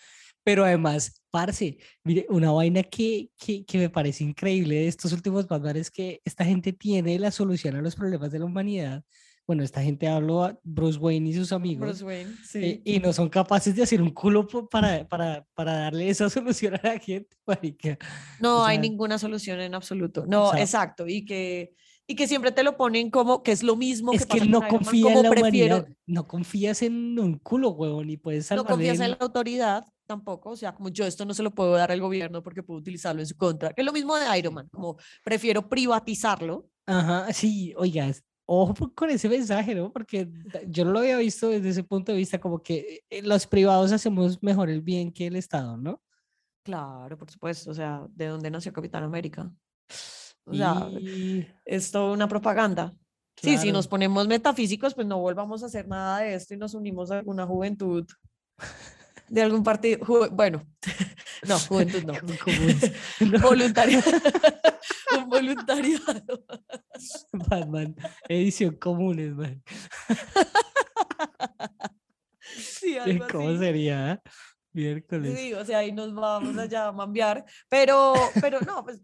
Pero 0.46 0.64
además, 0.64 1.22
parce, 1.30 1.78
mire, 2.06 2.26
una 2.30 2.52
vaina 2.52 2.84
que, 2.84 3.30
que, 3.38 3.78
me 3.78 3.90
parece 3.90 4.24
increíble 4.24 4.76
de 4.76 4.88
estos 4.88 5.12
últimos 5.12 5.46
Batman 5.46 5.76
es 5.76 5.92
que 5.92 6.22
esta 6.24 6.46
gente 6.46 6.72
tiene 6.72 7.20
la 7.20 7.32
solución 7.32 7.76
a 7.76 7.82
los 7.82 7.98
problemas 7.98 8.32
de 8.32 8.40
la 8.40 8.46
humanidad. 8.46 9.04
Bueno, 9.48 9.64
esta 9.64 9.82
gente 9.82 10.10
habló 10.10 10.44
a 10.44 10.60
Bruce 10.62 11.00
Wayne 11.00 11.30
y 11.30 11.34
sus 11.34 11.54
amigos. 11.54 11.88
Bruce 11.88 12.04
Wayne, 12.04 12.36
sí. 12.44 12.60
eh, 12.64 12.82
y 12.84 13.00
no 13.00 13.14
son 13.14 13.30
capaces 13.30 13.74
de 13.76 13.84
hacer 13.84 14.02
un 14.02 14.10
culo 14.12 14.46
para, 14.70 15.08
para, 15.08 15.48
para 15.54 15.74
darle 15.78 16.10
esa 16.10 16.30
solución 16.30 16.76
a 16.76 16.82
la 16.84 17.00
gente, 17.00 17.30
marica. 17.46 17.98
No 18.42 18.58
O 18.58 18.66
hay 18.66 18.76
sea, 18.76 18.82
ninguna 18.82 19.18
solución 19.18 19.62
en 19.62 19.74
absoluto. 19.74 20.26
No, 20.28 20.52
sea- 20.52 20.60
exacto. 20.62 21.08
Y 21.08 21.24
que, 21.24 21.74
y 22.06 22.16
que 22.16 22.28
siempre 22.28 22.52
te 22.52 22.62
lo 22.64 22.76
ponen 22.76 23.10
como 23.10 23.42
que 23.42 23.54
es 23.54 23.64
lo 23.64 23.78
mismo 23.78 24.12
Es 24.12 24.26
que 24.26 24.40
que 24.40 24.46
no 24.46 24.60
con 24.60 24.68
Iron 24.68 24.72
Man, 24.72 24.80
confía 24.84 25.14
en 25.14 25.24
la 25.24 25.30
prefiero- 25.30 25.76
humanidad. 25.78 25.98
No 26.08 26.28
confías 26.28 26.82
en 26.82 27.18
un 27.18 27.40
culo, 27.40 27.70
huevón, 27.70 28.10
y 28.10 28.18
puedes 28.18 28.44
No 28.52 28.58
salvarle 28.58 28.70
confías 28.74 29.00
en 29.00 29.12
la 29.12 29.18
autoridad 29.22 29.86
tampoco, 30.06 30.52
o 30.52 30.56
sea, 30.58 30.74
como 30.74 30.88
yo 30.90 31.06
esto 31.06 31.26
no 31.26 31.34
se 31.34 31.44
lo 31.44 31.52
puedo 31.56 31.72
dar 31.74 31.92
al 31.92 32.00
gobierno 32.02 32.42
porque 32.44 32.64
puedo 32.64 32.80
utilizarlo 32.82 33.22
en 33.22 33.28
su 33.28 33.36
contra. 33.38 33.72
Que 33.74 33.82
es 33.82 33.86
lo 33.86 33.94
mismo 33.94 34.16
de 34.18 34.38
Iron 34.38 34.54
Man, 34.54 34.68
como 34.72 34.98
prefiero 35.24 35.68
privatizarlo. 35.70 36.70
Ajá, 36.86 37.32
sí, 37.34 37.74
oiga, 37.78 38.12
ojo 38.48 38.92
con 38.96 39.10
ese 39.10 39.30
mensaje, 39.30 39.76
¿no? 39.76 39.92
Porque 39.92 40.28
yo 40.68 40.86
no 40.86 40.92
lo 40.92 41.00
había 41.00 41.18
visto 41.18 41.50
desde 41.50 41.70
ese 41.70 41.84
punto 41.84 42.12
de 42.12 42.18
vista, 42.18 42.40
como 42.40 42.64
que 42.64 43.02
eh, 43.10 43.22
los 43.22 43.46
privados 43.46 43.92
hacemos 43.92 44.42
mejor 44.42 44.70
el 44.70 44.82
bien 44.82 45.12
que 45.12 45.28
el 45.28 45.36
Estado, 45.36 45.78
¿no? 45.78 46.02
Claro, 46.64 47.18
por 47.18 47.30
supuesto, 47.30 47.72
o 47.72 47.74
sea, 47.74 48.06
¿de 48.10 48.28
dónde 48.28 48.50
nació 48.50 48.74
Capitán 48.74 49.04
América? 49.04 49.52
O 50.46 50.54
sea, 50.54 50.90
Y 50.90 51.46
es 51.66 51.92
toda 51.92 52.14
una 52.14 52.28
propaganda. 52.28 52.94
Sí, 53.36 53.52
si 53.52 53.64
claro, 53.64 53.74
nos 53.74 53.88
ponemos 53.88 54.28
metafísicos, 54.28 54.96
pues 54.96 55.06
no 55.06 55.20
volvamos 55.20 55.62
a 55.62 55.68
hacer 55.68 55.88
nada 55.88 56.20
de 56.20 56.34
esto 56.34 56.54
y 56.54 56.58
nos 56.58 56.74
unimos 56.74 57.12
a 57.12 57.20
alguna 57.20 57.46
juventud 57.46 58.06
de 59.30 59.42
algún 59.42 59.64
partido. 59.64 60.00
bueno, 60.32 60.66
no, 61.48 61.60
juventud 61.60 62.04
no. 62.04 62.14
no, 63.20 63.40
Voluntariado. 63.40 64.12
Un 65.18 65.30
voluntariado. 65.30 66.46
Batman, 67.32 67.96
edición 68.28 68.76
comunes, 68.76 69.34
man. 69.34 69.64
Sí, 72.58 72.98
algo 72.98 73.26
¿Cómo 73.32 73.50
así. 73.50 73.60
sería? 73.60 74.12
ah? 74.12 74.22
Miércoles. 74.74 75.40
Sí, 75.40 75.54
o 75.54 75.66
sea, 75.66 75.80
ahí 75.80 75.92
nos 75.92 76.14
vamos 76.14 76.58
allá 76.58 76.88
a 76.88 76.92
mambiar. 76.94 77.46
Pero, 77.70 78.14
pero 78.40 78.60
no, 78.62 78.84
pues, 78.84 79.02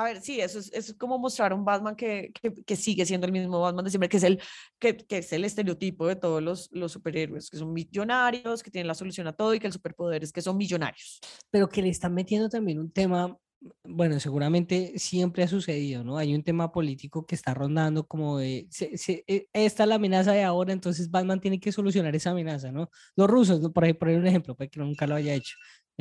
a 0.00 0.04
ver, 0.04 0.20
sí, 0.20 0.40
eso 0.40 0.58
es, 0.58 0.72
eso 0.72 0.92
es 0.92 0.98
como 0.98 1.18
mostrar 1.18 1.52
un 1.52 1.64
Batman 1.64 1.96
que, 1.96 2.30
que, 2.40 2.52
que 2.64 2.76
sigue 2.76 3.04
siendo 3.04 3.26
el 3.26 3.32
mismo 3.32 3.60
Batman 3.60 3.84
de 3.84 3.90
siempre, 3.90 4.08
que 4.08 4.18
es 4.18 4.22
el, 4.22 4.40
que, 4.78 4.96
que 4.96 5.18
es 5.18 5.32
el 5.32 5.44
estereotipo 5.44 6.06
de 6.06 6.16
todos 6.16 6.42
los, 6.42 6.68
los 6.72 6.92
superhéroes, 6.92 7.50
que 7.50 7.56
son 7.58 7.72
millonarios, 7.72 8.62
que 8.62 8.70
tienen 8.70 8.86
la 8.86 8.94
solución 8.94 9.26
a 9.26 9.32
todo 9.32 9.54
y 9.54 9.58
que 9.60 9.66
el 9.66 9.72
superpoder 9.72 10.22
es 10.22 10.32
que 10.32 10.42
son 10.42 10.56
millonarios. 10.56 11.20
pero 11.50 11.68
que 11.68 11.82
le 11.82 11.88
están 11.88 12.14
metiendo 12.14 12.48
también 12.48 12.78
un 12.78 12.90
tema, 12.92 13.36
bueno, 13.82 14.20
seguramente 14.20 14.92
siempre 14.98 15.42
ha 15.42 15.48
sucedido, 15.48 16.04
¿no? 16.04 16.16
Hay 16.16 16.32
un 16.34 16.44
tema 16.44 16.70
político 16.70 17.26
que 17.26 17.34
está 17.34 17.54
rondando 17.54 18.06
como 18.06 18.38
de, 18.38 18.68
se- 18.70 18.96
se- 18.96 19.24
eh, 19.26 19.48
esta 19.52 19.82
es 19.82 19.88
la 19.88 19.96
amenaza 19.96 20.30
de 20.32 20.44
ahora, 20.44 20.72
entonces 20.72 21.10
Batman 21.10 21.40
tiene 21.40 21.58
que 21.58 21.72
solucionar 21.72 22.14
esa 22.14 22.30
amenaza, 22.30 22.70
¿no? 22.70 22.88
Los 23.16 23.28
rusos, 23.28 23.60
¿no? 23.60 23.72
por 23.72 23.82
ahí 23.84 23.94
poner 23.94 24.18
un 24.18 24.26
ejemplo, 24.28 24.54
para 24.54 24.68
que 24.68 24.78
nunca 24.78 25.06
lo 25.08 25.16
haya 25.16 25.34
hecho, 25.34 25.56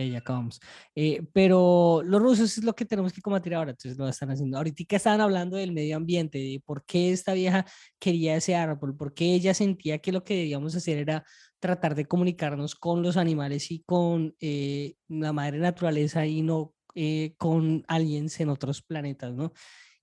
ya 0.05 0.19
acabamos. 0.19 0.59
Eh, 0.95 1.23
pero 1.33 2.01
los 2.05 2.21
rusos 2.21 2.57
es 2.57 2.63
lo 2.63 2.75
que 2.75 2.85
tenemos 2.85 3.13
que 3.13 3.21
combatir 3.21 3.55
ahora, 3.55 3.71
entonces 3.71 3.97
lo 3.97 4.07
están 4.07 4.29
haciendo. 4.29 4.57
Ahorita 4.57 4.95
estaban 4.95 5.21
hablando 5.21 5.57
del 5.57 5.71
medio 5.71 5.97
ambiente, 5.97 6.37
de 6.37 6.61
por 6.63 6.85
qué 6.85 7.11
esta 7.11 7.33
vieja 7.33 7.65
quería 7.99 8.35
ese 8.35 8.55
árbol, 8.55 8.95
por 8.95 9.13
qué 9.13 9.33
ella 9.33 9.53
sentía 9.53 9.99
que 9.99 10.11
lo 10.11 10.23
que 10.23 10.35
debíamos 10.35 10.75
hacer 10.75 10.97
era 10.99 11.23
tratar 11.59 11.95
de 11.95 12.05
comunicarnos 12.05 12.75
con 12.75 13.01
los 13.01 13.17
animales 13.17 13.71
y 13.71 13.81
con 13.83 14.35
eh, 14.39 14.95
la 15.07 15.33
madre 15.33 15.57
naturaleza 15.59 16.25
y 16.25 16.41
no 16.41 16.73
eh, 16.95 17.33
con 17.37 17.83
aliens 17.87 18.39
en 18.39 18.49
otros 18.49 18.81
planetas, 18.81 19.33
¿no? 19.33 19.53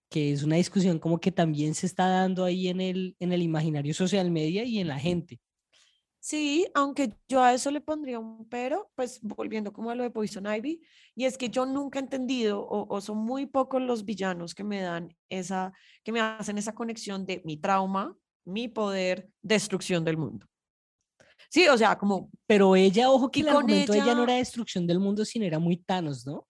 Que 0.09 0.33
es 0.33 0.43
una 0.43 0.57
discusión 0.57 0.99
como 0.99 1.21
que 1.21 1.33
también 1.33 1.75
se 1.75 1.87
está 1.87 2.09
dando 2.09 2.45
ahí 2.45 2.69
en 2.69 2.81
el, 2.81 3.17
en 3.21 3.33
el 3.33 3.43
imaginario 3.43 3.95
social 3.95 4.31
media 4.31 4.65
y 4.65 4.79
en 4.79 4.89
la 4.89 4.99
gente. 4.99 5.41
Sí, 6.27 6.67
aunque 6.73 7.13
yo 7.29 7.43
a 7.43 7.53
eso 7.53 7.71
le 7.71 7.83
pondría 7.83 8.19
un 8.19 8.49
pero, 8.49 8.91
pues 8.95 9.21
volviendo 9.21 9.75
como 9.75 9.91
a 9.91 9.95
lo 9.95 10.05
de 10.05 10.11
Poison 10.11 10.47
Ivy, 10.47 10.81
y 11.15 11.27
es 11.27 11.37
que 11.37 11.51
yo 11.51 11.67
nunca 11.67 11.99
he 11.99 12.03
entendido, 12.03 12.63
o, 12.63 12.87
o 12.89 13.01
son 13.03 13.19
muy 13.19 13.45
pocos 13.45 13.83
los 13.83 14.07
villanos 14.07 14.55
que 14.55 14.65
me 14.65 14.81
dan 14.81 15.15
esa, 15.29 15.75
que 16.03 16.13
me 16.13 16.23
hacen 16.23 16.57
esa 16.57 16.75
conexión 16.75 17.27
de 17.27 17.43
mi 17.45 17.59
trauma, 17.59 18.17
mi 18.47 18.69
poder, 18.69 19.29
destrucción 19.43 20.03
del 20.03 20.17
mundo. 20.17 20.47
Sí, 21.51 21.69
o 21.69 21.77
sea, 21.77 21.99
como, 21.99 22.31
Pero 22.47 22.75
ella, 22.75 23.11
ojo 23.11 23.31
que 23.31 23.41
el 23.41 23.49
argumento 23.49 23.93
de 23.93 23.99
ella 23.99 24.15
no 24.15 24.23
ella- 24.23 24.33
era 24.33 24.35
destrucción 24.37 24.87
del 24.87 25.01
mundo, 25.01 25.27
sino 25.27 25.45
era 25.45 25.59
muy 25.59 25.77
Thanos, 25.77 26.27
¿no? 26.27 26.49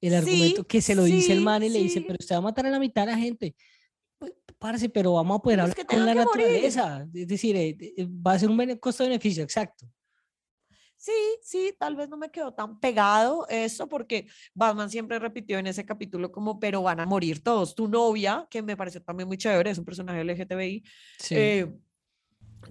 El 0.00 0.14
Sí, 0.14 0.16
argumento 0.16 0.66
que 0.66 0.80
se 0.80 0.96
lo 0.96 1.04
dice 1.04 1.32
el 1.32 1.38
sí, 1.38 1.44
man 1.44 1.62
y 1.62 1.68
le 1.68 1.78
dice, 1.78 2.00
sí. 2.00 2.04
pero 2.08 2.16
usted 2.18 2.34
va 2.34 2.38
a 2.38 2.42
matar 2.42 2.66
a 2.66 2.70
la 2.70 2.80
mitad 2.80 3.06
de 3.06 3.12
la 3.12 3.18
gente. 3.18 3.54
Pues, 4.20 4.32
parce, 4.58 4.88
pero 4.90 5.14
vamos 5.14 5.38
a 5.38 5.42
poder 5.42 5.58
Los 5.58 5.70
hablar 5.70 5.76
que 5.76 5.84
con 5.86 6.06
la 6.06 6.12
que 6.12 6.24
morir. 6.24 6.46
naturaleza. 6.46 7.08
Es 7.12 7.26
decir, 7.26 7.56
eh, 7.56 7.76
eh, 7.80 8.06
va 8.06 8.34
a 8.34 8.38
ser 8.38 8.50
un 8.50 8.56
bene- 8.56 8.78
costo-beneficio, 8.78 9.42
exacto. 9.42 9.86
sí, 10.96 11.12
sí, 11.42 11.74
tal 11.78 11.96
vez 11.96 12.10
no 12.10 12.18
me 12.18 12.30
quedó 12.30 12.52
tan 12.52 12.78
pegado 12.78 13.46
eso, 13.48 13.88
porque 13.88 14.26
Batman 14.52 14.90
siempre 14.90 15.18
repitió 15.18 15.58
en 15.58 15.66
ese 15.66 15.86
capítulo 15.86 16.30
como, 16.30 16.60
pero 16.60 16.82
van 16.82 17.00
a 17.00 17.06
morir 17.06 17.42
todos. 17.42 17.74
Tu 17.74 17.88
novia, 17.88 18.46
que 18.50 18.60
me 18.60 18.76
pareció 18.76 19.00
también 19.02 19.26
muy 19.26 19.38
chévere, 19.38 19.70
es 19.70 19.78
un 19.78 19.86
personaje 19.86 20.20
LGTBI, 20.22 20.84
Sí. 21.18 21.34
eh, 21.38 21.74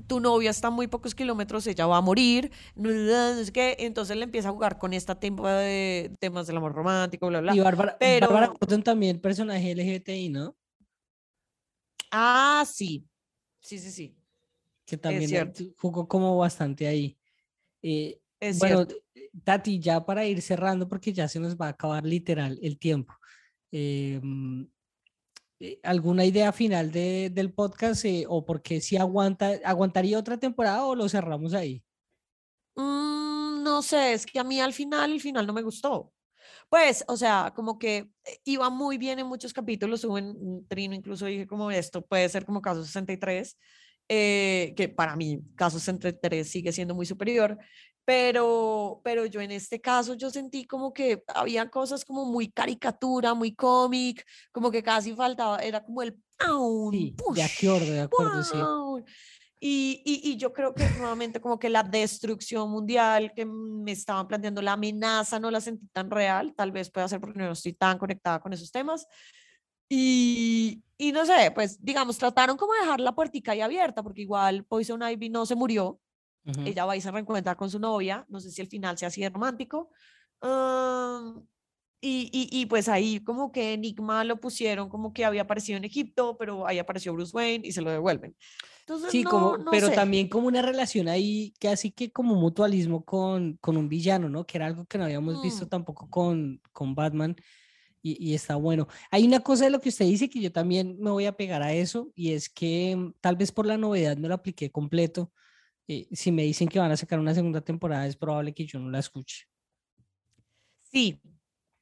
tu 0.05 0.19
novia 0.19 0.51
está 0.51 0.67
a 0.67 0.69
muy 0.69 0.85
pocos 0.85 1.15
kilómetros, 1.15 1.65
ella 1.65 1.88
va 1.88 1.97
a 1.97 2.01
morir, 2.01 2.51
sé 2.77 3.51
qué, 3.51 3.75
entonces 3.79 4.15
le 4.15 4.25
empieza 4.25 4.49
a 4.49 4.51
jugar 4.51 4.77
con 4.77 4.93
este 4.93 5.15
tema 5.15 5.53
de 5.57 6.15
temas 6.19 6.45
del 6.45 6.57
amor 6.57 6.73
romántico, 6.73 7.25
bla, 7.29 7.41
bla. 7.41 7.55
y 7.55 7.59
Bárbara, 7.59 7.97
pero- 7.99 8.27
Bárbara 8.31 8.53
también, 8.83 9.19
personaje 9.19 9.71
LGTBI, 9.71 10.29
¿no? 10.29 10.55
Ah, 12.12 12.63
sí, 12.67 13.06
sí, 13.60 13.78
sí, 13.80 13.91
sí, 13.91 14.17
Que 14.86 14.98
también 14.98 15.54
jugó 15.78 16.08
como 16.08 16.38
bastante 16.38 16.88
ahí. 16.88 17.17
Eh, 17.82 18.19
es 18.39 18.60
bueno, 18.60 18.86
cierto. 18.86 18.95
Tati, 19.43 19.80
ya 19.80 20.06
para 20.06 20.26
ir 20.26 20.41
cerrando, 20.41 20.88
porque 20.89 21.13
ya 21.13 21.28
se 21.28 21.39
nos 21.39 21.56
va 21.56 21.67
a 21.67 21.69
acabar 21.69 22.06
literal 22.06 22.58
el 22.62 22.78
tiempo. 22.80 23.13
eh, 23.72 24.19
mm, 24.24 24.63
eh, 25.60 25.80
¿Alguna 25.84 26.26
idea 26.26 26.52
final 26.52 26.91
de- 26.91 27.30
del 27.32 27.54
podcast 27.54 28.06
eh, 28.06 28.26
o 28.28 28.45
porque 28.45 28.82
si 28.82 28.98
aguanta, 28.98 29.60
aguantaría 29.63 30.17
otra 30.17 30.38
temporada 30.39 30.86
o 30.86 30.95
lo 30.95 31.08
cerramos 31.10 31.54
ahí? 31.54 31.84
Mm, 32.76 33.63
no 33.63 33.82
sé, 33.82 34.13
es 34.13 34.26
que 34.26 34.39
a 34.39 34.43
mí 34.43 34.60
al 34.60 34.74
final, 34.74 35.12
el 35.12 35.22
final 35.22 35.45
no 35.45 35.54
me 35.54 35.62
gustó. 35.62 36.13
Pues, 36.69 37.03
o 37.08 37.17
sea, 37.17 37.51
como 37.55 37.79
que 37.79 37.97
eh, 38.23 38.39
iba 38.45 38.69
muy 38.69 38.97
bien 38.97 39.17
en 39.19 39.25
muchos 39.27 39.53
capítulos, 39.53 40.03
hubo 40.03 40.17
en 40.19 40.36
un 40.39 40.67
trino, 40.67 40.93
incluso 40.93 41.25
dije 41.25 41.47
como 41.47 41.71
esto 41.71 42.05
puede 42.05 42.29
ser 42.29 42.45
como 42.45 42.62
caso 42.62 42.86
63, 42.86 43.58
eh, 44.08 44.73
que 44.77 44.88
para 44.88 45.15
mí 45.15 45.41
caso 45.55 45.79
63 45.79 46.47
sigue 46.47 46.71
siendo 46.71 46.93
muy 46.93 47.08
superior, 47.08 47.58
pero, 48.05 49.01
pero 49.03 49.25
yo 49.25 49.41
en 49.41 49.51
este 49.51 49.82
caso 49.82 50.13
yo 50.13 50.29
sentí 50.29 50.65
como 50.65 50.93
que 50.93 51.23
había 51.27 51.69
cosas 51.69 52.05
como 52.05 52.25
muy 52.25 52.51
caricatura, 52.51 53.34
muy 53.34 53.53
cómic, 53.55 54.25
como 54.51 54.71
que 54.71 54.84
casi 54.84 55.13
faltaba, 55.15 55.58
era 55.60 55.84
como 55.84 56.01
el. 56.03 56.17
Sí, 56.91 57.15
de 57.36 57.43
acuerdo, 57.43 57.91
de 57.91 58.01
acuerdo, 58.01 58.43
sí. 58.43 58.58
Y, 59.62 60.02
y, 60.06 60.32
y 60.32 60.38
yo 60.38 60.54
creo 60.54 60.74
que 60.74 60.89
nuevamente 60.91 61.41
como 61.41 61.60
que 61.60 61.69
la 61.69 61.84
destrucción 61.84 62.72
mundial 62.72 63.34
que 63.36 63.45
me 63.45 63.91
estaban 63.91 64.26
planteando, 64.28 64.62
la 64.62 64.74
amenaza 64.74 65.38
no 65.38 65.52
la 65.52 65.60
sentí 65.60 65.86
tan 65.88 66.10
real, 66.10 66.54
tal 66.56 66.72
vez 66.72 66.89
pueda 66.89 67.10
ser 67.10 67.19
porque 67.19 67.39
no 67.39 67.52
estoy 67.52 67.74
tan 67.74 67.98
conectada 67.98 68.39
con 68.39 68.54
esos 68.54 68.72
temas. 68.72 69.06
Y, 69.89 70.84
y 70.98 71.12
no 71.12 71.26
sé, 71.26 71.52
pues 71.54 71.84
digamos, 71.84 72.17
trataron 72.17 72.56
como 72.56 72.74
de 72.74 72.82
dejar 72.82 73.00
la 73.00 73.13
puertica 73.13 73.52
ahí 73.52 73.62
abierta, 73.62 74.02
porque 74.04 74.22
igual 74.22 74.63
Poison 74.63 75.02
Ivy 75.02 75.30
no 75.30 75.45
se 75.45 75.56
murió, 75.56 76.00
Ujú. 76.45 76.62
ella 76.63 76.86
va 76.86 76.95
y 76.95 77.02
se 77.02 77.12
reencuentra 77.12 77.56
con 77.56 77.69
su 77.69 77.80
novia, 77.80 78.26
no 78.30 78.39
sé 78.39 78.52
si 78.52 78.62
el 78.62 78.67
final 78.67 78.98
sea 78.98 79.10
así 79.10 79.22
de 79.22 79.30
romántico. 79.30 79.91
am, 80.41 81.45
y, 82.02 82.30
y, 82.32 82.62
y 82.62 82.65
pues 82.65 82.88
ahí 82.88 83.22
como 83.22 83.52
que 83.52 83.74
Enigma 83.74 84.24
lo 84.24 84.39
pusieron 84.39 84.88
como 84.88 85.12
que 85.12 85.26
había 85.26 85.41
aparecido 85.41 85.78
en 85.78 85.84
Egipto, 85.84 86.38
pero 86.38 86.65
ahí 86.65 86.80
apareció 86.80 87.12
Bruce 87.13 87.36
Wayne 87.36 87.67
y 87.67 87.74
se 87.74 87.82
lo 87.82 87.91
devuelven. 87.91 88.38
Entonces, 88.89 89.12
Sí, 89.12 89.23
no, 89.23 89.30
como, 89.30 89.58
no 89.58 89.71
pero 89.71 89.88
sé. 89.88 89.95
también 89.95 90.28
como 90.30 90.47
una 90.47 90.62
relación 90.62 91.08
ahí, 91.08 91.54
casi 91.60 91.91
que 91.91 92.12
como 92.12 92.36
mutualismo 92.36 93.06
con, 93.06 93.58
con 93.58 93.78
un 93.78 93.88
villano, 93.89 94.30
¿no? 94.30 94.45
Que 94.47 94.58
era 94.58 94.65
algo 94.67 94.86
que 94.86 94.97
no 94.97 95.04
habíamos 95.06 95.39
visto 95.41 95.65
Mm. 95.65 95.69
tampoco 95.69 96.10
con, 96.10 96.62
con 96.73 96.95
Batman 96.95 97.36
y, 98.02 98.32
y 98.32 98.34
está 98.36 98.56
bueno. 98.56 98.88
Hay 99.12 99.25
una 99.25 99.41
cosa 99.41 99.65
de 99.65 99.71
lo 99.71 99.80
que 99.82 99.89
usted 99.89 100.06
dice 100.06 100.30
que 100.30 100.41
yo 100.41 100.52
también 100.52 100.97
me 100.99 101.12
voy 101.12 101.25
a 101.25 101.34
pegar 101.38 101.62
a 101.63 101.73
eso 101.73 102.12
y 102.15 102.34
es 102.34 102.49
que 102.49 102.95
mm, 102.95 103.13
tal 103.21 103.36
vez 103.36 103.52
por 103.52 103.65
la 103.65 103.78
novedad 103.78 104.17
no 104.17 104.28
lo 104.28 104.36
apliqué 104.36 104.71
completo. 104.71 105.32
eh, 105.88 106.08
si 106.13 106.32
me 106.32 106.43
dicen 106.43 106.67
que 106.69 106.80
van 106.80 106.91
a 106.91 106.97
sacar 106.97 107.19
una 107.19 107.34
segunda 107.36 107.62
temporada 107.62 108.08
es 108.08 108.15
probable 108.17 108.54
que 108.54 108.65
yo 108.65 108.80
no 108.80 108.89
la 108.91 108.99
escuche. 108.99 109.45
Sí, 110.82 111.21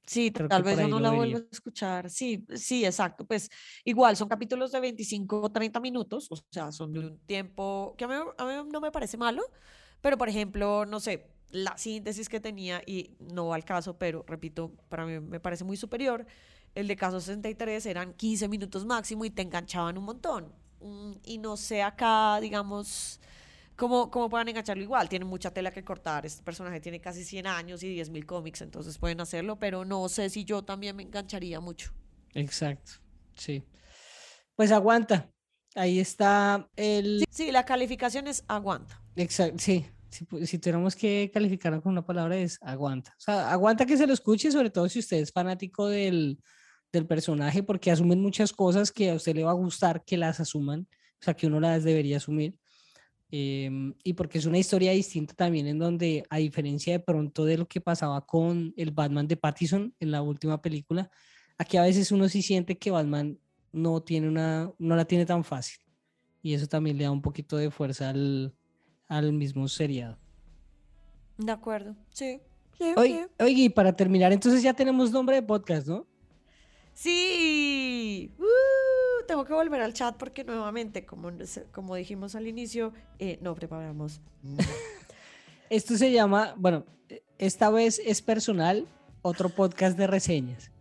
sí, 0.07 0.31
Creo 0.31 0.47
tal 0.49 0.63
vez 0.63 0.79
yo 0.79 0.87
no 0.87 0.99
la 0.99 1.11
vuelvo 1.11 1.37
a 1.37 1.41
escuchar. 1.51 2.09
Sí, 2.09 2.45
sí, 2.55 2.85
exacto. 2.85 3.25
Pues 3.25 3.49
igual 3.85 4.15
son 4.17 4.27
capítulos 4.29 4.71
de 4.71 4.79
25 4.79 5.41
o 5.41 5.51
30 5.51 5.79
minutos, 5.79 6.27
o 6.31 6.37
sea, 6.51 6.71
son 6.71 6.93
de 6.93 6.99
un 7.01 7.19
tiempo 7.25 7.95
que 7.97 8.05
a 8.05 8.07
mí, 8.07 8.15
a 8.37 8.45
mí 8.45 8.69
no 8.71 8.81
me 8.81 8.91
parece 8.91 9.17
malo, 9.17 9.43
pero 10.01 10.17
por 10.17 10.29
ejemplo, 10.29 10.85
no 10.85 10.99
sé, 10.99 11.27
la 11.51 11.77
síntesis 11.77 12.29
que 12.29 12.39
tenía, 12.39 12.81
y 12.85 13.15
no 13.19 13.53
al 13.53 13.65
caso, 13.65 13.97
pero 13.97 14.23
repito, 14.27 14.73
para 14.89 15.05
mí 15.05 15.19
me 15.19 15.39
parece 15.39 15.63
muy 15.63 15.77
superior, 15.77 16.25
el 16.75 16.87
de 16.87 16.95
caso 16.95 17.19
63 17.19 17.85
eran 17.85 18.13
15 18.13 18.47
minutos 18.47 18.85
máximo 18.85 19.25
y 19.25 19.29
te 19.31 19.41
enganchaban 19.41 19.97
un 19.97 20.05
montón. 20.05 20.53
Mm, 20.81 21.13
Y 21.23 21.37
no 21.39 21.57
sé 21.57 21.81
acá, 21.83 22.39
digamos, 22.41 23.19
cómo, 23.77 24.11
cómo 24.11 24.29
puedan 24.29 24.49
engancharlo 24.49 24.83
igual. 24.83 25.07
Tienen 25.07 25.29
mucha 25.29 25.51
tela 25.51 25.71
que 25.71 25.83
cortar. 25.85 26.25
Este 26.25 26.43
personaje 26.43 26.81
tiene 26.81 26.99
casi 26.99 27.23
100 27.23 27.47
años 27.47 27.83
y 27.83 27.95
10.000 27.95 28.25
cómics, 28.25 28.61
entonces 28.61 28.97
pueden 28.97 29.21
hacerlo, 29.21 29.57
pero 29.57 29.85
no 29.85 30.09
sé 30.09 30.29
si 30.29 30.43
yo 30.43 30.63
también 30.63 30.95
me 30.95 31.03
engancharía 31.03 31.61
mucho. 31.61 31.93
Exacto, 32.33 32.93
sí. 33.35 33.63
Pues 34.55 34.71
aguanta. 34.71 35.31
Ahí 35.75 35.99
está 35.99 36.67
el... 36.75 37.19
Sí, 37.19 37.45
sí, 37.45 37.51
la 37.51 37.63
calificación 37.63 38.27
es 38.27 38.43
aguanta. 38.47 39.01
Exacto, 39.15 39.59
sí. 39.59 39.85
Si, 40.09 40.25
si 40.45 40.57
tuviéramos 40.57 40.95
que 40.95 41.29
calificarlo 41.33 41.81
con 41.81 41.91
una 41.91 42.05
palabra 42.05 42.37
es 42.37 42.57
aguanta. 42.61 43.11
O 43.17 43.21
sea, 43.21 43.51
aguanta 43.51 43.85
que 43.85 43.97
se 43.97 44.07
lo 44.07 44.13
escuche, 44.13 44.51
sobre 44.51 44.69
todo 44.69 44.89
si 44.89 44.99
usted 44.99 45.17
es 45.17 45.31
fanático 45.31 45.87
del, 45.87 46.39
del 46.91 47.05
personaje, 47.05 47.61
porque 47.61 47.91
asumen 47.91 48.21
muchas 48.21 48.53
cosas 48.53 48.91
que 48.91 49.11
a 49.11 49.15
usted 49.15 49.35
le 49.35 49.43
va 49.43 49.51
a 49.51 49.55
gustar 49.55 50.03
que 50.03 50.17
las 50.17 50.39
asuman, 50.39 50.87
o 51.21 51.23
sea, 51.23 51.35
que 51.35 51.45
uno 51.45 51.59
las 51.59 51.83
debería 51.83 52.17
asumir. 52.17 52.57
Em, 53.29 53.93
y 54.03 54.13
porque 54.13 54.37
es 54.37 54.45
una 54.45 54.57
historia 54.57 54.91
distinta 54.91 55.33
también 55.33 55.67
en 55.67 55.79
donde, 55.79 56.23
a 56.29 56.37
diferencia 56.37 56.93
de 56.93 56.99
pronto 56.99 57.45
de 57.45 57.57
lo 57.57 57.67
que 57.67 57.81
pasaba 57.81 58.25
con 58.25 58.73
el 58.77 58.91
Batman 58.91 59.27
de 59.27 59.37
Pattinson 59.37 59.93
en 59.99 60.11
la 60.11 60.21
última 60.21 60.61
película, 60.61 61.09
aquí 61.57 61.77
a 61.77 61.83
veces 61.83 62.11
uno 62.11 62.29
sí 62.29 62.41
siente 62.41 62.77
que 62.77 62.91
Batman 62.91 63.37
no 63.71 64.01
tiene 64.01 64.27
una, 64.27 64.71
no 64.79 64.95
la 64.95 65.05
tiene 65.05 65.25
tan 65.25 65.43
fácil. 65.43 65.79
Y 66.41 66.53
eso 66.53 66.67
también 66.67 66.97
le 66.97 67.03
da 67.03 67.11
un 67.11 67.21
poquito 67.21 67.57
de 67.57 67.71
fuerza 67.71 68.09
al, 68.09 68.53
al 69.07 69.33
mismo 69.33 69.67
seriado. 69.67 70.17
De 71.37 71.51
acuerdo. 71.51 71.95
Sí. 72.09 72.39
sí, 72.77 72.93
Oye, 72.95 73.27
sí. 73.37 73.43
oye, 73.43 73.63
y 73.63 73.69
para 73.69 73.95
terminar, 73.95 74.31
entonces 74.31 74.63
ya 74.63 74.73
tenemos 74.73 75.11
nombre 75.11 75.35
de 75.35 75.43
podcast, 75.43 75.87
¿no? 75.87 76.07
Sí. 76.93 78.31
Uh, 78.39 78.43
tengo 79.27 79.45
que 79.45 79.53
volver 79.53 79.81
al 79.81 79.93
chat 79.93 80.15
porque 80.15 80.43
nuevamente, 80.43 81.05
como, 81.05 81.31
como 81.71 81.95
dijimos 81.95 82.35
al 82.35 82.47
inicio, 82.47 82.93
eh, 83.19 83.37
no 83.41 83.53
preparamos. 83.53 84.21
Esto 85.69 85.97
se 85.97 86.11
llama, 86.11 86.53
bueno, 86.55 86.85
esta 87.37 87.69
vez 87.69 88.01
es 88.03 88.21
personal, 88.21 88.87
otro 89.21 89.49
podcast 89.49 89.97
de 89.97 90.07
reseñas. 90.07 90.71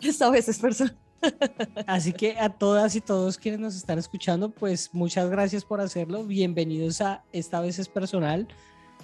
Esta 0.00 0.28
vez 0.28 0.48
es 0.48 0.58
personal. 0.58 0.96
Así 1.86 2.12
que 2.12 2.38
a 2.38 2.50
todas 2.50 2.94
y 2.94 3.00
todos 3.00 3.38
quienes 3.38 3.60
nos 3.60 3.74
están 3.74 3.98
escuchando, 3.98 4.50
pues 4.50 4.90
muchas 4.92 5.30
gracias 5.30 5.64
por 5.64 5.80
hacerlo. 5.80 6.24
Bienvenidos 6.24 7.00
a 7.00 7.24
Esta 7.32 7.60
vez 7.60 7.78
es 7.78 7.88
personal, 7.88 8.46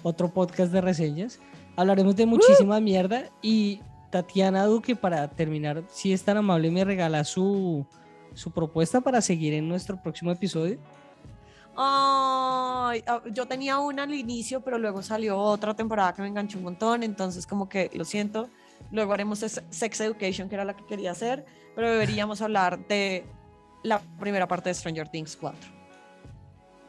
otro 0.03 0.31
podcast 0.31 0.71
de 0.71 0.81
reseñas. 0.81 1.39
Hablaremos 1.75 2.15
de 2.15 2.27
muchísima 2.27 2.79
mierda 2.79 3.31
y 3.41 3.81
Tatiana 4.11 4.65
Duque, 4.65 4.95
para 4.95 5.27
terminar, 5.29 5.83
si 5.89 6.13
es 6.13 6.21
tan 6.21 6.37
amable, 6.37 6.69
me 6.69 6.85
regala 6.85 7.23
su, 7.23 7.87
su 8.33 8.51
propuesta 8.51 9.01
para 9.01 9.21
seguir 9.21 9.53
en 9.53 9.67
nuestro 9.67 10.01
próximo 10.01 10.31
episodio. 10.31 10.79
Ay, 11.75 13.03
ah, 13.07 13.21
yo 13.31 13.47
tenía 13.47 13.79
una 13.79 14.03
al 14.03 14.13
inicio, 14.13 14.61
pero 14.61 14.77
luego 14.77 15.01
salió 15.01 15.37
otra 15.37 15.75
temporada 15.75 16.13
que 16.13 16.21
me 16.21 16.27
enganchó 16.27 16.59
un 16.59 16.65
montón, 16.65 17.01
entonces 17.03 17.47
como 17.47 17.67
que 17.67 17.89
lo 17.93 18.05
siento. 18.05 18.49
Luego 18.91 19.13
haremos 19.13 19.39
Sex 19.39 20.01
Education, 20.01 20.49
que 20.49 20.55
era 20.55 20.65
la 20.65 20.75
que 20.75 20.85
quería 20.85 21.11
hacer, 21.11 21.45
pero 21.75 21.91
deberíamos 21.91 22.41
hablar 22.43 22.87
de 22.87 23.25
la 23.81 23.99
primera 24.19 24.47
parte 24.47 24.69
de 24.69 24.75
Stranger 24.75 25.09
Things 25.09 25.35
4. 25.35 25.59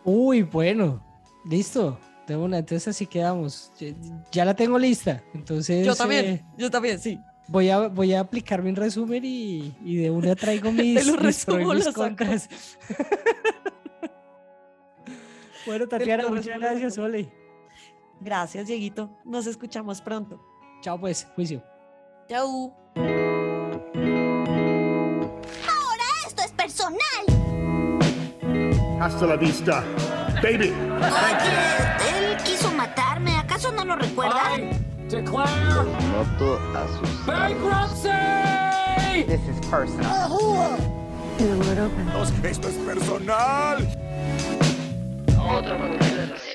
Uy, 0.04 0.42
bueno, 0.42 1.02
listo. 1.46 1.98
De 2.26 2.37
una, 2.37 2.59
entonces 2.59 2.88
así 2.88 3.07
quedamos. 3.07 3.70
Ya, 3.78 3.88
ya 4.33 4.44
la 4.46 4.54
tengo 4.54 4.78
lista. 4.78 5.22
Entonces 5.35 5.87
Yo 5.87 5.94
también, 5.94 6.24
eh, 6.24 6.44
yo 6.57 6.70
también, 6.70 6.98
sí. 6.98 7.20
Voy, 7.48 7.70
a, 7.70 7.88
voy 7.88 8.14
a 8.14 8.20
aplicar 8.20 8.62
mi 8.62 8.72
resumen 8.72 9.24
y, 9.24 9.74
y 9.85 9.96
de 9.96 10.11
una 10.11 10.35
traigo 10.35 10.72
mis, 10.72 11.07
lo 11.07 11.12
mis 11.12 11.20
pros 11.20 11.24
y 11.24 11.26
resumo, 11.26 11.74
mis 11.74 11.88
contras. 11.88 12.48
bueno, 15.66 15.87
Tatiana, 15.87 16.28
muchas 16.28 16.59
gracias. 16.59 16.98
Ole. 16.98 17.30
Gracias, 18.20 18.66
Dieguito. 18.66 19.11
Nos 19.24 19.46
escuchamos 19.46 20.00
pronto. 20.00 20.40
Chao, 20.80 20.98
pues, 20.98 21.26
juicio. 21.35 21.62
Chau. 22.28 22.72
Esto 26.26 26.42
es 26.42 26.52
personal. 26.52 27.00
Hasta 29.00 29.26
la 29.26 29.37
vista, 29.37 29.85
baby. 30.42 30.70
Oye, 30.70 32.09
él 32.09 32.37
quiso 32.44 32.72
matarme. 32.72 33.37
¿Acaso 33.37 33.72
no 33.72 33.85
lo 33.85 33.96
recuerda? 33.96 34.40
Noto 35.22 36.59
asustado. 36.74 37.55
This 39.27 39.40
is 39.48 39.61
personal. 39.70 40.79
Esto 42.42 42.68
es 42.68 42.74
personal. 42.85 43.88
Otro 45.38 45.79
podcast 45.79 46.14
de 46.16 46.27
reseñas. 46.27 46.54